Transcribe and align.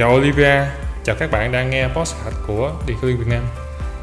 Chào 0.00 0.14
Olivia, 0.14 0.64
chào 1.04 1.16
các 1.18 1.30
bạn 1.30 1.52
đang 1.52 1.70
nghe 1.70 1.88
podcast 1.88 2.36
của 2.46 2.72
Detailing 2.88 3.18
Việt 3.18 3.26
Nam. 3.28 3.44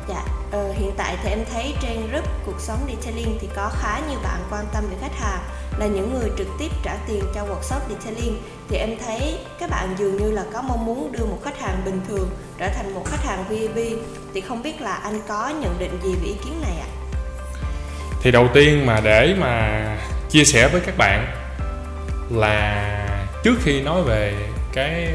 Dạ, 0.09 0.23
ờ, 0.51 0.73
hiện 0.73 0.91
tại 0.97 1.17
thì 1.23 1.29
em 1.29 1.39
thấy 1.53 1.73
trên 1.81 2.07
group 2.11 2.25
cuộc 2.45 2.59
sống 2.59 2.79
Detailing 2.87 3.37
thì 3.41 3.47
có 3.55 3.71
khá 3.81 3.99
nhiều 4.09 4.19
bạn 4.23 4.39
quan 4.51 4.65
tâm 4.73 4.83
về 4.89 4.95
khách 5.01 5.19
hàng 5.19 5.39
là 5.77 5.85
những 5.85 6.13
người 6.13 6.29
trực 6.37 6.47
tiếp 6.59 6.71
trả 6.83 6.95
tiền 7.07 7.23
cho 7.35 7.41
workshop 7.41 7.79
Detailing 7.89 8.41
thì 8.69 8.77
em 8.77 8.89
thấy 9.05 9.37
các 9.59 9.69
bạn 9.69 9.95
dường 9.97 10.17
như 10.17 10.31
là 10.31 10.43
có 10.53 10.61
mong 10.61 10.85
muốn 10.85 11.11
đưa 11.11 11.25
một 11.25 11.39
khách 11.43 11.61
hàng 11.61 11.81
bình 11.85 12.01
thường 12.07 12.29
trở 12.57 12.69
thành 12.69 12.93
một 12.93 13.03
khách 13.05 13.23
hàng 13.23 13.43
VIP 13.49 13.99
thì 14.33 14.41
không 14.41 14.63
biết 14.63 14.81
là 14.81 14.93
anh 14.93 15.19
có 15.27 15.53
nhận 15.61 15.79
định 15.79 15.99
gì 16.03 16.15
về 16.21 16.27
ý 16.27 16.35
kiến 16.45 16.61
này 16.61 16.77
ạ? 16.79 16.89
Thì 18.21 18.31
đầu 18.31 18.47
tiên 18.53 18.85
mà 18.85 19.01
để 19.03 19.35
mà 19.39 19.83
chia 20.29 20.43
sẻ 20.43 20.67
với 20.67 20.81
các 20.85 20.97
bạn 20.97 21.27
là 22.29 22.83
trước 23.43 23.55
khi 23.63 23.81
nói 23.81 24.01
về 24.03 24.33
cái 24.73 25.09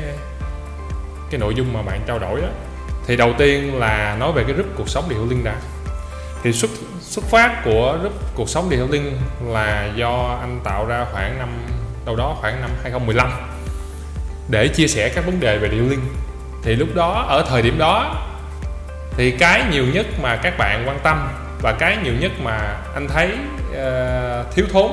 cái 1.33 1.41
nội 1.41 1.55
dung 1.55 1.73
mà 1.73 1.83
bạn 1.83 2.01
trao 2.07 2.19
đổi 2.19 2.41
đó 2.41 2.49
thì 3.07 3.17
đầu 3.17 3.33
tiên 3.39 3.79
là 3.79 4.17
nói 4.21 4.33
về 4.33 4.45
cái 4.45 4.53
group 4.53 4.67
cuộc 4.77 4.89
sống 4.89 5.05
điều 5.09 5.27
linh 5.27 5.45
đã. 5.45 5.55
Thì 6.43 6.53
xuất 6.53 6.71
xuất 7.01 7.25
phát 7.25 7.63
của 7.65 7.99
group 8.01 8.13
cuộc 8.35 8.49
sống 8.49 8.71
điều 8.71 8.89
linh 8.89 9.19
là 9.47 9.91
do 9.97 10.39
anh 10.41 10.61
tạo 10.65 10.87
ra 10.87 11.07
khoảng 11.13 11.39
năm 11.39 11.49
đâu 12.07 12.17
đó 12.17 12.37
khoảng 12.41 12.61
năm 12.61 12.71
2015 12.83 13.31
để 14.49 14.69
chia 14.69 14.87
sẻ 14.87 15.09
các 15.15 15.27
vấn 15.27 15.41
đề 15.41 15.59
về 15.59 15.69
điều 15.69 15.89
linh. 15.89 16.01
Thì 16.63 16.75
lúc 16.75 16.89
đó 16.95 17.27
ở 17.29 17.45
thời 17.49 17.63
điểm 17.63 17.79
đó 17.79 18.25
thì 19.17 19.31
cái 19.31 19.65
nhiều 19.71 19.85
nhất 19.93 20.07
mà 20.23 20.37
các 20.37 20.59
bạn 20.59 20.85
quan 20.89 20.99
tâm 21.03 21.29
và 21.63 21.73
cái 21.73 21.97
nhiều 22.05 22.15
nhất 22.21 22.33
mà 22.43 22.77
anh 22.95 23.09
thấy 23.09 23.31
uh, 23.71 24.55
thiếu 24.55 24.67
thốn 24.73 24.91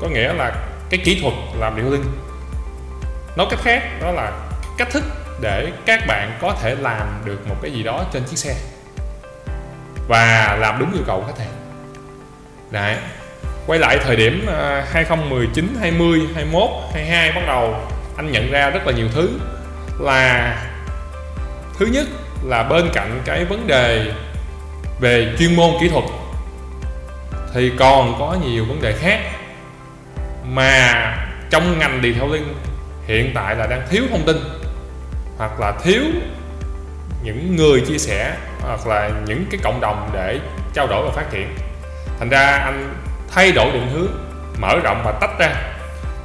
có 0.00 0.08
nghĩa 0.08 0.32
là 0.32 0.52
cái 0.90 1.00
kỹ 1.04 1.20
thuật 1.22 1.34
làm 1.58 1.76
điệu 1.76 1.90
linh. 1.90 2.04
Nói 3.36 3.46
cách 3.50 3.60
khác 3.62 3.82
đó 4.02 4.10
là 4.10 4.32
cách 4.78 4.88
thức 4.90 5.04
để 5.40 5.72
các 5.86 6.06
bạn 6.06 6.38
có 6.40 6.56
thể 6.62 6.76
làm 6.80 7.22
được 7.24 7.48
một 7.48 7.56
cái 7.62 7.72
gì 7.72 7.82
đó 7.82 8.04
trên 8.12 8.22
chiếc 8.24 8.36
xe. 8.36 8.54
Và 10.08 10.56
làm 10.60 10.78
đúng 10.78 10.92
yêu 10.92 11.02
cầu 11.06 11.24
khách 11.26 11.38
hàng. 11.38 11.54
Đấy. 12.70 12.96
quay 13.66 13.78
lại 13.78 13.98
thời 14.04 14.16
điểm 14.16 14.46
2019 14.92 15.76
20 15.80 16.20
21 16.34 16.70
22 16.92 17.32
bắt 17.32 17.42
đầu, 17.46 17.74
anh 18.16 18.32
nhận 18.32 18.50
ra 18.50 18.70
rất 18.70 18.86
là 18.86 18.92
nhiều 18.92 19.08
thứ. 19.14 19.30
Là 20.00 20.56
thứ 21.78 21.86
nhất 21.86 22.06
là 22.44 22.62
bên 22.62 22.88
cạnh 22.92 23.22
cái 23.24 23.44
vấn 23.44 23.66
đề 23.66 24.12
về 25.00 25.34
chuyên 25.38 25.56
môn 25.56 25.70
kỹ 25.80 25.88
thuật 25.88 26.04
thì 27.54 27.72
còn 27.78 28.16
có 28.18 28.36
nhiều 28.44 28.64
vấn 28.64 28.82
đề 28.82 28.92
khác 28.92 29.20
mà 30.44 31.16
trong 31.50 31.78
ngành 31.78 32.00
detailing 32.02 32.54
hiện 33.06 33.32
tại 33.34 33.56
là 33.56 33.66
đang 33.66 33.82
thiếu 33.90 34.02
thông 34.10 34.26
tin 34.26 34.36
hoặc 35.40 35.60
là 35.60 35.72
thiếu 35.82 36.02
những 37.22 37.56
người 37.56 37.80
chia 37.80 37.98
sẻ 37.98 38.36
hoặc 38.62 38.86
là 38.86 39.10
những 39.26 39.44
cái 39.50 39.60
cộng 39.64 39.80
đồng 39.80 40.10
để 40.12 40.40
trao 40.74 40.86
đổi 40.86 41.06
và 41.06 41.12
phát 41.12 41.30
triển. 41.30 41.56
Thành 42.18 42.28
ra 42.28 42.46
anh 42.46 42.94
thay 43.30 43.52
đổi 43.52 43.72
định 43.72 43.88
hướng 43.92 44.08
mở 44.58 44.78
rộng 44.84 45.02
và 45.04 45.12
tách 45.20 45.38
ra. 45.38 45.54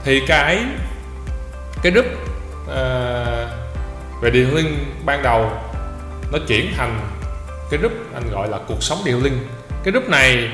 Thì 0.03 0.21
cái 0.27 0.59
cái 1.83 1.91
group 1.91 2.05
uh, 2.63 2.71
về 4.21 4.29
linh 4.29 4.95
ban 5.05 5.23
đầu 5.23 5.51
nó 6.31 6.39
chuyển 6.47 6.73
thành 6.77 6.99
cái 7.71 7.77
group 7.79 7.93
anh 8.13 8.31
gọi 8.31 8.49
là 8.49 8.57
cuộc 8.67 8.83
sống 8.83 8.97
điều 9.05 9.19
linh. 9.19 9.47
Cái 9.83 9.91
group 9.91 10.09
này 10.09 10.49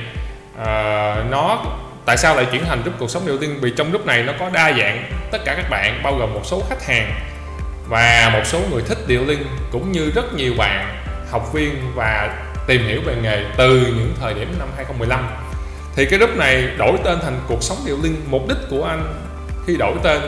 uh, 0.62 1.31
nó 1.31 1.66
tại 2.06 2.18
sao 2.18 2.35
lại 2.35 2.46
chuyển 2.52 2.66
thành 2.66 2.81
group 2.81 3.00
cuộc 3.00 3.09
sống 3.09 3.24
điều 3.25 3.38
linh? 3.40 3.59
Vì 3.62 3.74
trong 3.78 3.90
group 3.90 4.06
này 4.06 4.24
nó 4.24 4.34
có 4.40 4.50
đa 4.53 4.74
dạng 4.78 5.12
tất 5.31 5.38
cả 5.46 5.53
các 5.56 5.69
bạn 5.69 6.02
bao 6.03 6.16
gồm 6.16 6.34
một 6.34 6.41
số 6.44 6.64
khách 6.69 6.85
hàng 6.85 7.31
và 7.91 8.29
một 8.34 8.41
số 8.46 8.59
người 8.72 8.81
thích 8.88 8.97
điệu 9.07 9.25
linh 9.25 9.46
cũng 9.72 9.91
như 9.91 10.12
rất 10.16 10.34
nhiều 10.34 10.53
bạn, 10.57 11.03
học 11.31 11.53
viên 11.53 11.91
và 11.96 12.44
tìm 12.68 12.88
hiểu 12.88 13.02
về 13.06 13.16
nghề 13.22 13.46
từ 13.57 13.78
những 13.78 14.13
thời 14.22 14.34
điểm 14.34 14.56
năm 14.59 14.68
2015 14.75 15.28
thì 15.96 16.06
cái 16.06 16.19
group 16.19 16.38
này 16.38 16.68
đổi 16.78 16.97
tên 17.03 17.19
thành 17.22 17.40
cuộc 17.47 17.63
sống 17.63 17.78
điệu 17.85 17.97
linh. 18.03 18.16
Mục 18.29 18.47
đích 18.50 18.57
của 18.69 18.84
anh 18.84 19.13
khi 19.68 19.75
đổi 19.78 19.96
tên 20.03 20.22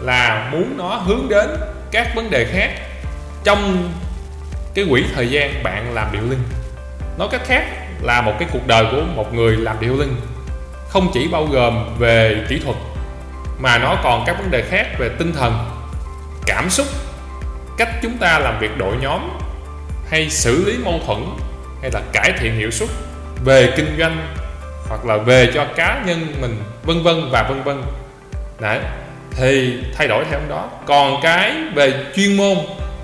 là 0.00 0.48
muốn 0.52 0.74
nó 0.78 0.88
hướng 0.88 1.28
đến 1.28 1.50
các 1.90 2.14
vấn 2.14 2.30
đề 2.30 2.44
khác 2.44 2.70
trong 3.44 3.92
cái 4.74 4.86
quỹ 4.90 5.04
thời 5.14 5.30
gian 5.30 5.62
bạn 5.62 5.94
làm 5.94 6.12
điệu 6.12 6.22
linh. 6.22 6.42
Nói 7.18 7.28
cách 7.30 7.42
khác 7.46 7.64
là 8.00 8.20
một 8.20 8.32
cái 8.38 8.48
cuộc 8.52 8.66
đời 8.66 8.84
của 8.90 9.02
một 9.16 9.34
người 9.34 9.56
làm 9.56 9.76
điệu 9.80 9.96
linh 9.96 10.16
không 10.88 11.10
chỉ 11.14 11.28
bao 11.32 11.44
gồm 11.46 11.98
về 11.98 12.44
kỹ 12.48 12.60
thuật, 12.64 12.76
mà 13.58 13.78
nó 13.78 13.96
còn 14.02 14.24
các 14.26 14.38
vấn 14.38 14.50
đề 14.50 14.62
khác 14.62 14.86
về 14.98 15.10
tinh 15.18 15.32
thần, 15.32 15.58
cảm 16.46 16.70
xúc 16.70 16.86
cách 17.84 17.94
chúng 18.02 18.18
ta 18.18 18.38
làm 18.38 18.58
việc 18.58 18.78
đội 18.78 18.96
nhóm, 19.00 19.20
hay 20.10 20.30
xử 20.30 20.64
lý 20.64 20.78
mâu 20.84 21.00
thuẫn, 21.06 21.24
hay 21.80 21.90
là 21.94 22.00
cải 22.12 22.32
thiện 22.38 22.56
hiệu 22.56 22.70
suất 22.70 22.88
về 23.44 23.72
kinh 23.76 23.96
doanh, 23.98 24.34
hoặc 24.88 25.04
là 25.04 25.16
về 25.16 25.50
cho 25.54 25.66
cá 25.76 26.02
nhân 26.06 26.34
mình, 26.40 26.62
vân 26.82 27.02
vân 27.02 27.30
và 27.30 27.42
vân 27.42 27.62
vân. 27.62 27.82
Đấy, 28.60 28.80
thì 29.30 29.78
thay 29.96 30.08
đổi 30.08 30.24
theo 30.30 30.40
đó. 30.48 30.70
Còn 30.86 31.20
cái 31.22 31.52
về 31.74 32.04
chuyên 32.16 32.36
môn 32.36 32.56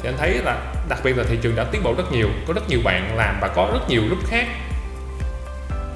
thì 0.02 0.08
anh 0.08 0.16
thấy 0.18 0.34
là 0.44 0.56
đặc 0.88 0.98
biệt 1.04 1.16
là 1.16 1.24
thị 1.28 1.38
trường 1.42 1.56
đã 1.56 1.64
tiến 1.64 1.82
bộ 1.82 1.94
rất 1.98 2.12
nhiều, 2.12 2.28
có 2.46 2.54
rất 2.54 2.68
nhiều 2.68 2.80
bạn 2.84 3.16
làm 3.16 3.38
và 3.40 3.48
có 3.48 3.70
rất 3.72 3.88
nhiều 3.88 4.02
group 4.06 4.28
khác 4.30 4.46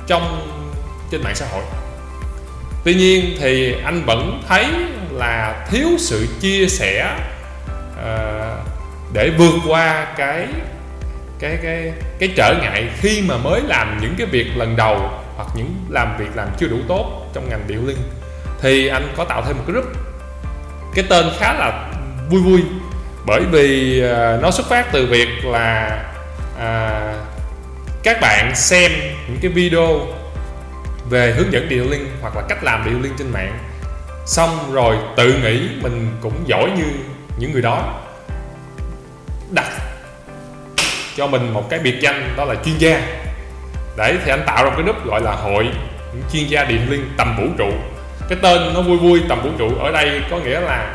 trong, 0.06 0.48
trên 1.10 1.22
mạng 1.22 1.34
xã 1.34 1.46
hội. 1.46 1.62
Tuy 2.84 2.94
nhiên 2.94 3.36
thì 3.40 3.74
anh 3.84 4.02
vẫn 4.06 4.42
thấy 4.48 4.66
là 5.10 5.66
thiếu 5.70 5.88
sự 5.98 6.26
chia 6.40 6.66
sẻ 6.68 7.16
Ờ, 8.02 8.56
để 9.12 9.30
vượt 9.38 9.54
qua 9.68 10.06
cái 10.16 10.46
cái 11.38 11.58
cái 11.62 11.92
cái 12.18 12.32
trở 12.36 12.54
ngại 12.62 12.90
khi 12.96 13.22
mà 13.28 13.36
mới 13.36 13.60
làm 13.60 13.98
những 14.02 14.14
cái 14.18 14.26
việc 14.26 14.46
lần 14.56 14.76
đầu 14.76 15.10
hoặc 15.36 15.48
những 15.56 15.74
làm 15.88 16.16
việc 16.18 16.30
làm 16.34 16.48
chưa 16.58 16.66
đủ 16.66 16.76
tốt 16.88 17.26
trong 17.34 17.48
ngành 17.48 17.64
điệu 17.66 17.80
linh. 17.86 17.98
Thì 18.60 18.88
anh 18.88 19.12
có 19.16 19.24
tạo 19.24 19.42
thêm 19.46 19.56
một 19.56 19.62
cái 19.66 19.72
group. 19.72 19.86
Cái 20.94 21.04
tên 21.08 21.26
khá 21.38 21.52
là 21.52 21.92
vui 22.30 22.42
vui 22.42 22.62
bởi 23.26 23.40
vì 23.40 24.00
ờ, 24.00 24.38
nó 24.42 24.50
xuất 24.50 24.66
phát 24.68 24.92
từ 24.92 25.06
việc 25.06 25.28
là 25.44 25.98
à, 26.58 27.00
các 28.02 28.20
bạn 28.20 28.52
xem 28.54 28.92
những 29.28 29.38
cái 29.42 29.50
video 29.50 30.06
về 31.10 31.32
hướng 31.32 31.52
dẫn 31.52 31.68
điệu 31.68 31.84
linh 31.90 32.06
hoặc 32.20 32.36
là 32.36 32.42
cách 32.48 32.64
làm 32.64 32.84
điệu 32.84 32.98
linh 32.98 33.12
trên 33.18 33.30
mạng. 33.32 33.58
Xong 34.26 34.72
rồi 34.72 34.96
tự 35.16 35.34
nghĩ 35.42 35.68
mình 35.82 36.16
cũng 36.20 36.44
giỏi 36.46 36.70
như 36.76 36.84
những 37.38 37.52
người 37.52 37.62
đó 37.62 38.00
đặt 39.50 39.68
cho 41.16 41.26
mình 41.26 41.54
một 41.54 41.70
cái 41.70 41.78
biệt 41.78 42.00
danh 42.00 42.34
đó 42.36 42.44
là 42.44 42.54
chuyên 42.64 42.78
gia. 42.78 43.02
Đấy 43.96 44.16
thì 44.24 44.30
anh 44.30 44.42
tạo 44.46 44.64
ra 44.64 44.70
cái 44.70 44.82
nút 44.82 45.06
gọi 45.06 45.20
là 45.20 45.32
hội 45.32 45.64
những 46.14 46.22
chuyên 46.32 46.46
gia 46.46 46.64
điện 46.64 46.90
liên 46.90 47.10
tầm 47.16 47.36
vũ 47.36 47.46
trụ. 47.58 47.70
Cái 48.28 48.38
tên 48.42 48.74
nó 48.74 48.82
vui 48.82 48.98
vui 48.98 49.22
tầm 49.28 49.42
vũ 49.42 49.50
trụ 49.58 49.74
ở 49.78 49.92
đây 49.92 50.20
có 50.30 50.38
nghĩa 50.38 50.60
là 50.60 50.94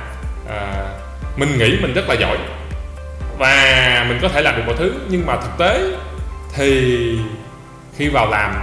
à, 0.49 0.85
mình 1.37 1.57
nghĩ 1.57 1.77
mình 1.81 1.93
rất 1.93 2.09
là 2.09 2.15
giỏi 2.15 2.37
và 3.37 4.05
mình 4.09 4.19
có 4.21 4.27
thể 4.27 4.41
làm 4.41 4.55
được 4.55 4.63
mọi 4.65 4.75
thứ. 4.77 4.93
Nhưng 5.09 5.25
mà 5.25 5.35
thực 5.35 5.57
tế 5.57 5.81
thì 6.55 7.19
khi 7.97 8.09
vào 8.09 8.29
làm 8.29 8.55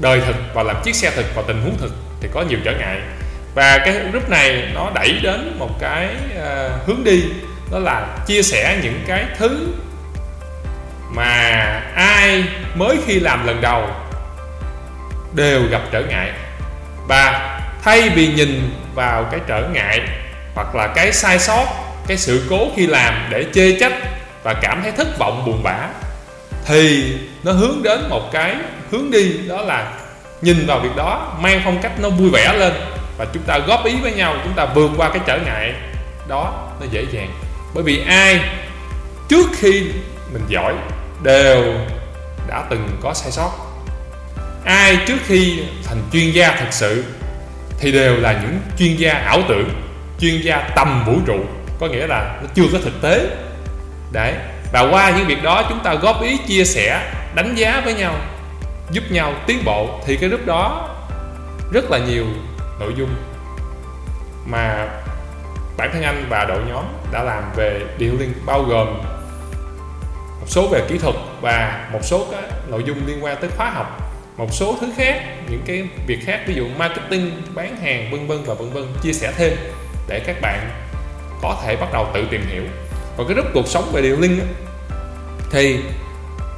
đời 0.00 0.20
thực 0.26 0.36
và 0.54 0.62
làm 0.62 0.76
chiếc 0.84 0.94
xe 0.94 1.10
thực 1.10 1.26
và 1.34 1.42
tình 1.46 1.62
huống 1.62 1.76
thực 1.78 1.92
thì 2.20 2.28
có 2.34 2.42
nhiều 2.48 2.58
trở 2.64 2.72
ngại 2.72 3.00
và 3.54 3.78
cái 3.78 3.94
group 4.10 4.28
này 4.28 4.68
nó 4.74 4.90
đẩy 4.94 5.12
đến 5.22 5.56
một 5.58 5.80
cái 5.80 6.08
uh, 6.36 6.86
hướng 6.86 7.04
đi 7.04 7.24
đó 7.72 7.78
là 7.78 8.06
chia 8.26 8.42
sẻ 8.42 8.78
những 8.82 9.04
cái 9.06 9.24
thứ 9.38 9.66
mà 11.10 11.62
ai 11.94 12.44
mới 12.74 12.96
khi 13.06 13.20
làm 13.20 13.46
lần 13.46 13.60
đầu 13.60 13.88
đều 15.32 15.62
gặp 15.70 15.82
trở 15.92 16.02
ngại. 16.02 16.30
Và 17.08 17.60
thay 17.82 18.08
vì 18.08 18.26
nhìn 18.26 18.70
vào 18.94 19.24
cái 19.30 19.40
trở 19.46 19.68
ngại 19.72 20.00
hoặc 20.54 20.74
là 20.74 20.86
cái 20.86 21.12
sai 21.12 21.38
sót 21.38 21.66
cái 22.06 22.16
sự 22.16 22.46
cố 22.50 22.68
khi 22.76 22.86
làm 22.86 23.28
để 23.30 23.44
chê 23.54 23.76
trách 23.80 23.92
và 24.42 24.54
cảm 24.54 24.82
thấy 24.82 24.92
thất 24.92 25.18
vọng 25.18 25.42
buồn 25.46 25.62
bã 25.62 25.88
thì 26.66 27.14
nó 27.42 27.52
hướng 27.52 27.82
đến 27.82 28.08
một 28.08 28.32
cái 28.32 28.56
hướng 28.90 29.10
đi 29.10 29.38
đó 29.48 29.62
là 29.62 29.92
nhìn 30.42 30.66
vào 30.66 30.78
việc 30.80 30.96
đó 30.96 31.36
mang 31.40 31.60
phong 31.64 31.82
cách 31.82 31.92
nó 32.00 32.10
vui 32.10 32.30
vẻ 32.30 32.54
lên 32.58 32.72
và 33.18 33.26
chúng 33.34 33.42
ta 33.42 33.58
góp 33.58 33.84
ý 33.84 33.96
với 34.02 34.12
nhau, 34.12 34.34
chúng 34.44 34.52
ta 34.52 34.66
vượt 34.74 34.90
qua 34.96 35.08
cái 35.08 35.20
trở 35.26 35.38
ngại 35.38 35.74
đó, 36.28 36.68
nó 36.80 36.86
dễ 36.90 37.06
dàng. 37.12 37.30
Bởi 37.74 37.84
vì 37.84 38.04
ai 38.06 38.40
trước 39.28 39.46
khi 39.58 39.86
mình 40.32 40.42
giỏi 40.48 40.74
đều 41.22 41.74
đã 42.48 42.64
từng 42.70 42.88
có 43.02 43.14
sai 43.14 43.32
sót. 43.32 43.50
Ai 44.64 44.98
trước 45.06 45.18
khi 45.26 45.62
thành 45.84 46.02
chuyên 46.12 46.30
gia 46.30 46.50
thật 46.50 46.68
sự 46.70 47.04
thì 47.78 47.92
đều 47.92 48.16
là 48.16 48.32
những 48.42 48.58
chuyên 48.78 48.96
gia 48.96 49.12
ảo 49.12 49.42
tưởng, 49.48 49.70
chuyên 50.20 50.40
gia 50.40 50.56
tầm 50.76 51.04
vũ 51.06 51.14
trụ. 51.26 51.38
Có 51.80 51.86
nghĩa 51.86 52.06
là 52.06 52.38
nó 52.42 52.48
chưa 52.54 52.66
có 52.72 52.78
thực 52.84 53.02
tế. 53.02 53.26
Đấy. 54.12 54.34
Và 54.72 54.80
qua 54.80 55.10
những 55.10 55.26
việc 55.26 55.42
đó, 55.42 55.64
chúng 55.68 55.80
ta 55.84 55.94
góp 55.94 56.22
ý, 56.22 56.38
chia 56.46 56.64
sẻ, 56.64 57.12
đánh 57.34 57.54
giá 57.54 57.82
với 57.84 57.94
nhau, 57.94 58.14
giúp 58.90 59.04
nhau 59.10 59.34
tiến 59.46 59.64
bộ. 59.64 60.00
Thì 60.06 60.16
cái 60.16 60.28
lúc 60.28 60.46
đó 60.46 60.88
rất 61.72 61.90
là 61.90 61.98
nhiều 61.98 62.24
nội 62.80 62.94
dung 62.96 63.14
mà 64.46 64.88
bản 65.76 65.90
thân 65.92 66.02
anh 66.02 66.26
và 66.28 66.44
đội 66.44 66.62
nhóm 66.68 66.84
đã 67.12 67.22
làm 67.22 67.42
về 67.56 67.80
detailing 67.98 68.32
bao 68.46 68.62
gồm 68.62 68.88
một 70.40 70.46
số 70.46 70.68
về 70.68 70.86
kỹ 70.88 70.98
thuật 70.98 71.14
và 71.40 71.88
một 71.92 72.00
số 72.02 72.26
cái 72.30 72.42
nội 72.68 72.82
dung 72.86 73.06
liên 73.06 73.24
quan 73.24 73.36
tới 73.40 73.50
khóa 73.56 73.70
học 73.70 74.08
một 74.36 74.52
số 74.52 74.76
thứ 74.80 74.86
khác 74.96 75.22
những 75.50 75.62
cái 75.66 75.88
việc 76.06 76.18
khác 76.24 76.40
ví 76.46 76.54
dụ 76.54 76.68
marketing 76.78 77.42
bán 77.54 77.76
hàng 77.76 78.10
vân 78.10 78.26
vân 78.26 78.44
và 78.44 78.54
vân 78.54 78.70
vân 78.70 78.84
chia 79.02 79.12
sẻ 79.12 79.32
thêm 79.36 79.52
để 80.08 80.20
các 80.26 80.36
bạn 80.40 80.70
có 81.42 81.60
thể 81.64 81.76
bắt 81.76 81.88
đầu 81.92 82.06
tự 82.14 82.26
tìm 82.30 82.46
hiểu. 82.48 82.62
Còn 83.16 83.26
cái 83.26 83.34
group 83.34 83.46
cuộc 83.54 83.68
sống 83.68 83.90
về 83.92 84.02
detailing 84.02 84.40
thì 85.50 85.80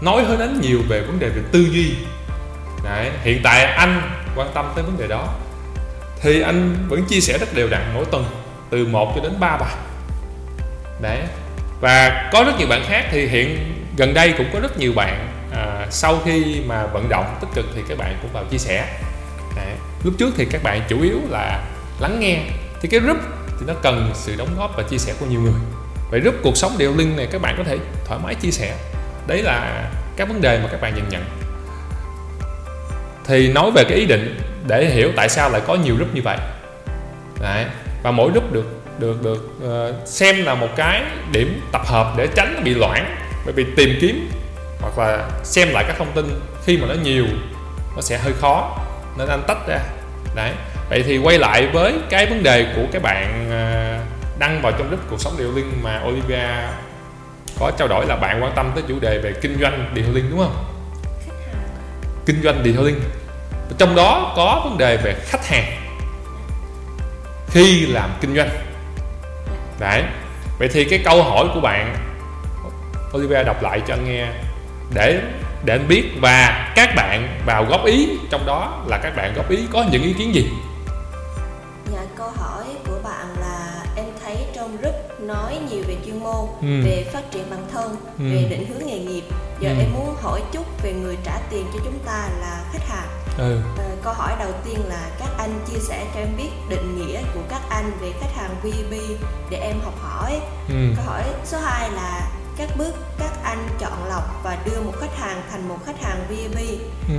nói 0.02 0.22
hơi 0.24 0.36
đến 0.36 0.60
nhiều 0.60 0.78
về 0.88 1.00
vấn 1.00 1.18
đề 1.18 1.28
về 1.28 1.42
tư 1.52 1.66
duy. 1.72 1.94
Đấy, 2.84 3.10
hiện 3.22 3.40
tại 3.44 3.64
anh 3.64 4.02
quan 4.36 4.48
tâm 4.54 4.72
tới 4.74 4.84
vấn 4.84 4.98
đề 4.98 5.06
đó 5.06 5.28
thì 6.22 6.40
anh 6.40 6.86
vẫn 6.88 7.04
chia 7.04 7.20
sẻ 7.20 7.38
rất 7.38 7.54
đều 7.54 7.68
đặn 7.68 7.82
mỗi 7.94 8.04
tuần 8.04 8.24
từ 8.70 8.86
1 8.86 9.12
cho 9.14 9.22
đến 9.22 9.32
3 9.40 9.56
bài. 9.56 9.74
Đấy. 11.00 11.18
Và 11.80 12.28
có 12.32 12.44
rất 12.44 12.52
nhiều 12.58 12.68
bạn 12.68 12.82
khác 12.88 13.04
thì 13.10 13.26
hiện 13.26 13.74
gần 13.96 14.14
đây 14.14 14.34
cũng 14.38 14.46
có 14.52 14.60
rất 14.60 14.78
nhiều 14.78 14.92
bạn 14.96 15.28
à, 15.52 15.86
sau 15.90 16.18
khi 16.24 16.60
mà 16.66 16.86
vận 16.86 17.08
động 17.08 17.36
tích 17.40 17.48
cực 17.54 17.66
thì 17.74 17.82
các 17.88 17.98
bạn 17.98 18.18
cũng 18.22 18.32
vào 18.32 18.44
chia 18.44 18.58
sẻ. 18.58 19.00
Đấy. 19.56 19.74
lúc 20.04 20.14
trước 20.18 20.30
thì 20.36 20.46
các 20.50 20.62
bạn 20.62 20.80
chủ 20.88 21.02
yếu 21.02 21.20
là 21.28 21.64
lắng 22.00 22.20
nghe. 22.20 22.38
Thì 22.80 22.88
cái 22.88 23.00
group 23.00 23.18
thì 23.60 23.66
nó 23.66 23.74
cần 23.82 24.10
sự 24.14 24.36
đóng 24.36 24.54
góp 24.58 24.76
và 24.76 24.82
chia 24.82 24.98
sẻ 24.98 25.12
của 25.20 25.26
nhiều 25.26 25.40
người. 25.40 25.60
Vậy 26.10 26.20
group 26.20 26.34
cuộc 26.42 26.56
sống 26.56 26.72
điều 26.78 26.96
linh 26.96 27.16
này 27.16 27.28
các 27.32 27.42
bạn 27.42 27.54
có 27.58 27.64
thể 27.64 27.78
thoải 28.04 28.20
mái 28.24 28.34
chia 28.34 28.50
sẻ. 28.50 28.76
Đấy 29.26 29.42
là 29.42 29.90
các 30.16 30.28
vấn 30.28 30.40
đề 30.40 30.60
mà 30.62 30.68
các 30.72 30.80
bạn 30.80 30.94
nhận 30.94 31.08
nhận 31.08 31.39
thì 33.30 33.52
nói 33.52 33.70
về 33.70 33.84
cái 33.84 33.98
ý 33.98 34.06
định 34.06 34.36
để 34.66 34.84
hiểu 34.84 35.12
tại 35.16 35.28
sao 35.28 35.50
lại 35.50 35.60
có 35.66 35.74
nhiều 35.74 35.96
group 35.96 36.14
như 36.14 36.22
vậy 36.24 36.36
Đấy. 37.40 37.64
và 38.02 38.10
mỗi 38.10 38.30
group 38.30 38.52
được 38.52 38.64
được 38.98 39.22
được 39.22 39.58
uh, 39.64 40.08
xem 40.08 40.44
là 40.44 40.54
một 40.54 40.68
cái 40.76 41.02
điểm 41.32 41.60
tập 41.72 41.82
hợp 41.86 42.14
để 42.16 42.28
tránh 42.34 42.60
bị 42.64 42.74
loãng 42.74 43.16
bởi 43.44 43.54
vì 43.54 43.66
tìm 43.76 43.98
kiếm 44.00 44.30
hoặc 44.80 44.98
là 44.98 45.28
xem 45.44 45.68
lại 45.72 45.84
các 45.88 45.96
thông 45.98 46.12
tin 46.14 46.40
khi 46.64 46.76
mà 46.76 46.86
nó 46.88 46.94
nhiều 47.02 47.26
nó 47.96 48.00
sẽ 48.00 48.18
hơi 48.18 48.32
khó 48.32 48.78
nên 49.18 49.28
anh 49.28 49.42
tách 49.46 49.68
ra 49.68 49.78
đấy 50.34 50.52
vậy 50.90 51.02
thì 51.06 51.18
quay 51.18 51.38
lại 51.38 51.66
với 51.72 51.94
cái 52.10 52.26
vấn 52.26 52.42
đề 52.42 52.66
của 52.76 52.84
các 52.92 53.02
bạn 53.02 53.46
uh, 53.46 54.38
đăng 54.38 54.62
vào 54.62 54.72
trong 54.72 54.88
group 54.88 55.00
cuộc 55.10 55.20
sống 55.20 55.32
điều 55.38 55.52
linh 55.52 55.72
mà 55.82 56.02
Olivia 56.08 56.48
có 57.60 57.70
trao 57.78 57.88
đổi 57.88 58.06
là 58.06 58.16
bạn 58.16 58.42
quan 58.42 58.52
tâm 58.56 58.70
tới 58.74 58.84
chủ 58.88 58.98
đề 59.00 59.18
về 59.18 59.32
kinh 59.40 59.56
doanh 59.60 59.90
điều 59.94 60.04
linh 60.12 60.30
đúng 60.30 60.38
không 60.38 60.69
kinh 62.30 62.42
doanh 62.42 62.62
detailing 62.64 63.00
trong 63.78 63.94
đó 63.94 64.32
có 64.36 64.60
vấn 64.64 64.78
đề 64.78 64.96
về 64.96 65.14
khách 65.24 65.46
hàng. 65.46 65.64
Khi 67.48 67.86
làm 67.86 68.10
kinh 68.20 68.36
doanh. 68.36 68.48
Đấy. 69.80 70.02
Vậy 70.58 70.68
thì 70.72 70.84
cái 70.84 71.00
câu 71.04 71.22
hỏi 71.22 71.46
của 71.54 71.60
bạn 71.60 71.96
Olivia 73.16 73.42
đọc 73.44 73.62
lại 73.62 73.80
cho 73.88 73.94
anh 73.94 74.04
nghe. 74.04 74.26
Để 74.94 75.20
để 75.64 75.74
anh 75.74 75.88
biết 75.88 76.04
và 76.20 76.72
các 76.76 76.94
bạn 76.96 77.40
vào 77.46 77.64
góp 77.64 77.84
ý 77.84 78.08
trong 78.30 78.46
đó 78.46 78.84
là 78.86 78.98
các 79.02 79.16
bạn 79.16 79.34
góp 79.36 79.50
ý 79.50 79.58
có 79.72 79.84
những 79.90 80.02
ý 80.02 80.12
kiến 80.18 80.34
gì? 80.34 80.50
Dạ 81.92 82.00
câu 82.16 82.28
hỏi 82.36 82.64
của 82.86 82.98
bạn 83.04 83.26
là 83.40 83.84
em 83.96 84.06
thấy 84.24 84.36
trong 84.56 84.76
group 84.76 84.94
nói 85.20 85.58
nhiều 85.70 85.82
về 85.88 85.96
chuyên 86.06 86.20
môn 86.20 86.46
Ừ. 86.60 86.84
về 86.84 87.06
phát 87.12 87.30
triển 87.32 87.50
bản 87.50 87.60
thân 87.72 87.96
Ừ. 88.18 88.24
về 88.34 88.46
định 88.50 88.66
hướng 88.66 88.86
nghề 88.86 88.98
nghiệp 88.98 89.22
giờ 89.60 89.70
Ừ. 89.70 89.76
em 89.78 89.92
muốn 89.92 90.16
hỏi 90.22 90.42
chút 90.52 90.64
về 90.82 90.92
người 90.92 91.16
trả 91.24 91.38
tiền 91.50 91.66
cho 91.74 91.78
chúng 91.84 91.98
ta 92.06 92.28
là 92.40 92.64
khách 92.72 92.88
hàng 92.88 93.08
ừ 93.38 93.60
Ờ, 93.78 93.84
câu 94.02 94.12
hỏi 94.12 94.32
đầu 94.38 94.52
tiên 94.64 94.78
là 94.88 95.10
các 95.18 95.28
anh 95.38 95.60
chia 95.66 95.78
sẻ 95.88 96.06
cho 96.14 96.20
em 96.20 96.36
biết 96.36 96.50
định 96.68 96.96
nghĩa 96.96 97.22
của 97.34 97.40
các 97.50 97.60
anh 97.70 97.92
về 98.00 98.12
khách 98.20 98.34
hàng 98.36 98.54
VIP 98.62 99.18
để 99.50 99.58
em 99.58 99.76
học 99.84 99.94
hỏi. 100.02 100.40
ừ 100.68 100.74
Câu 100.96 101.04
hỏi 101.06 101.22
số 101.44 101.58
2 101.58 101.90
là 101.90 102.30
các 102.56 102.68
bước 102.78 102.94
các 103.18 103.30
anh 103.44 103.68
chọn 103.80 104.04
lọc 104.08 104.40
và 104.44 104.58
đưa 104.64 104.80
một 104.80 104.92
khách 105.00 105.16
hàng 105.18 105.42
thành 105.50 105.68
một 105.68 105.78
khách 105.86 106.02
hàng 106.02 106.26
VIP. 106.28 106.80
ừ 107.08 107.14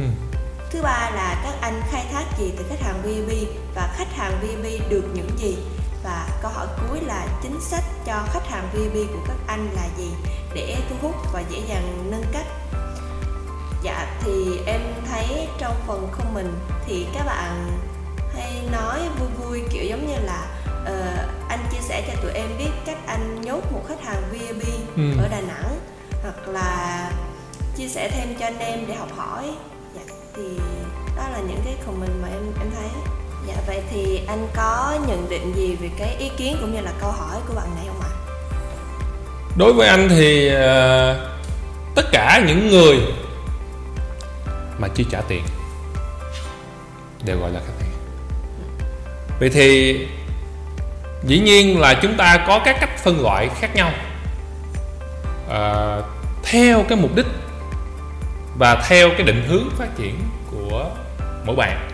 Thứ 0.72 0.82
ba 0.82 1.10
là 1.16 1.42
các 1.44 1.54
anh 1.62 1.82
khai 1.92 2.06
thác 2.12 2.26
gì 2.40 2.54
từ 2.58 2.64
khách 2.70 2.82
hàng 2.82 3.02
VIP 3.04 3.48
và 3.76 3.94
khách 3.98 4.14
hàng 4.16 4.34
VIP 4.42 4.90
được 4.90 5.04
những 5.14 5.30
gì. 5.38 5.58
Và 6.04 6.28
câu 6.42 6.52
hỏi 6.52 6.68
cuối 6.90 7.02
là 7.02 7.28
chính 7.44 7.62
sách 7.62 7.84
cho 8.06 8.24
khách 8.34 8.48
hàng 8.50 8.70
VIP 8.74 9.08
của 9.14 9.20
các 9.28 9.38
anh 9.48 9.70
là 9.76 9.88
gì 9.98 10.12
để 10.54 10.78
thu 10.90 10.96
hút 11.02 11.16
và 11.34 11.44
dễ 11.50 11.60
dàng 11.68 12.08
nâng 12.12 12.24
cấp 12.34 12.44
Dạ 13.84 14.08
thì 14.22 14.60
em 14.66 14.82
thấy 15.10 15.48
trong 15.58 15.76
phần 15.88 16.08
comment 16.18 16.54
thì 16.86 17.06
các 17.14 17.26
bạn 17.26 17.80
hay 18.36 18.64
nói 18.72 19.00
vui 19.20 19.30
vui 19.38 19.64
kiểu 19.72 19.84
giống 19.86 20.08
như 20.08 20.16
là 20.24 20.46
ờ, 20.86 21.28
anh 21.50 21.60
chia 21.72 21.82
sẻ 21.82 22.04
cho 22.08 22.22
tụi 22.22 22.32
em 22.32 22.50
biết 22.58 22.70
cách 22.86 22.98
anh 23.08 23.42
nhốt 23.42 23.72
một 23.72 23.82
khách 23.88 24.04
hàng 24.04 24.24
VIP 24.32 24.64
Ừ. 24.98 25.04
ở 25.22 25.28
Đà 25.28 25.42
Nẵng 25.42 25.80
hoặc 26.24 26.48
là 26.48 27.12
chia 27.78 27.88
sẻ 27.88 28.12
thêm 28.14 28.36
cho 28.40 28.46
anh 28.46 28.60
em 28.60 28.80
để 28.88 28.96
học 28.96 29.10
hỏi. 29.18 29.52
Dạ 29.96 30.02
thì 30.36 30.44
đó 31.18 31.24
là 31.30 31.40
những 31.40 31.62
cái 31.66 31.76
comment 31.86 32.22
mà 32.22 32.28
em 32.28 32.44
em 32.60 32.72
thấy. 32.76 32.90
Dạ 33.48 33.56
vậy 33.68 33.82
thì 33.92 34.22
anh 34.28 34.48
có 34.56 35.00
nhận 35.08 35.30
định 35.30 35.54
gì 35.56 35.76
về 35.76 35.90
cái 35.98 36.16
ý 36.20 36.30
kiến 36.38 36.58
cũng 36.62 36.76
như 36.76 36.82
là 36.82 36.92
câu 37.02 37.12
hỏi 37.12 37.38
của 37.48 37.54
bạn 37.54 37.76
này 37.76 37.86
không 37.88 38.02
ạ? 38.02 38.12
đối 39.56 39.74
với 39.74 39.88
anh 39.88 40.10
thì 40.10 40.48
ờ, 40.48 41.30
tất 41.96 42.12
cả 42.12 42.44
những 42.48 42.68
người 42.68 42.98
mà 44.78 44.88
chưa 44.96 45.04
trả 45.12 45.22
tiền 45.22 45.44
đều 47.26 47.40
gọi 47.40 47.52
là 47.52 47.60
khách 47.60 47.86
hàng. 47.86 47.92
Vậy 49.40 49.50
thì 49.50 49.98
dĩ 51.24 51.40
nhiên 51.40 51.80
là 51.80 51.94
chúng 52.02 52.18
ta 52.18 52.46
có 52.48 52.62
các 52.66 52.78
cách 52.80 53.00
phân 53.04 53.22
loại 53.22 53.50
khác 53.60 53.76
nhau. 53.76 53.92
Ờ, 55.48 56.04
theo 56.44 56.84
cái 56.90 56.98
mục 57.02 57.16
đích 57.16 57.26
và 58.58 58.86
theo 58.90 59.10
cái 59.10 59.24
định 59.24 59.46
hướng 59.48 59.70
phát 59.78 59.98
triển 59.98 60.16
của 60.52 60.90
mỗi 61.46 61.56
bạn 61.56 61.91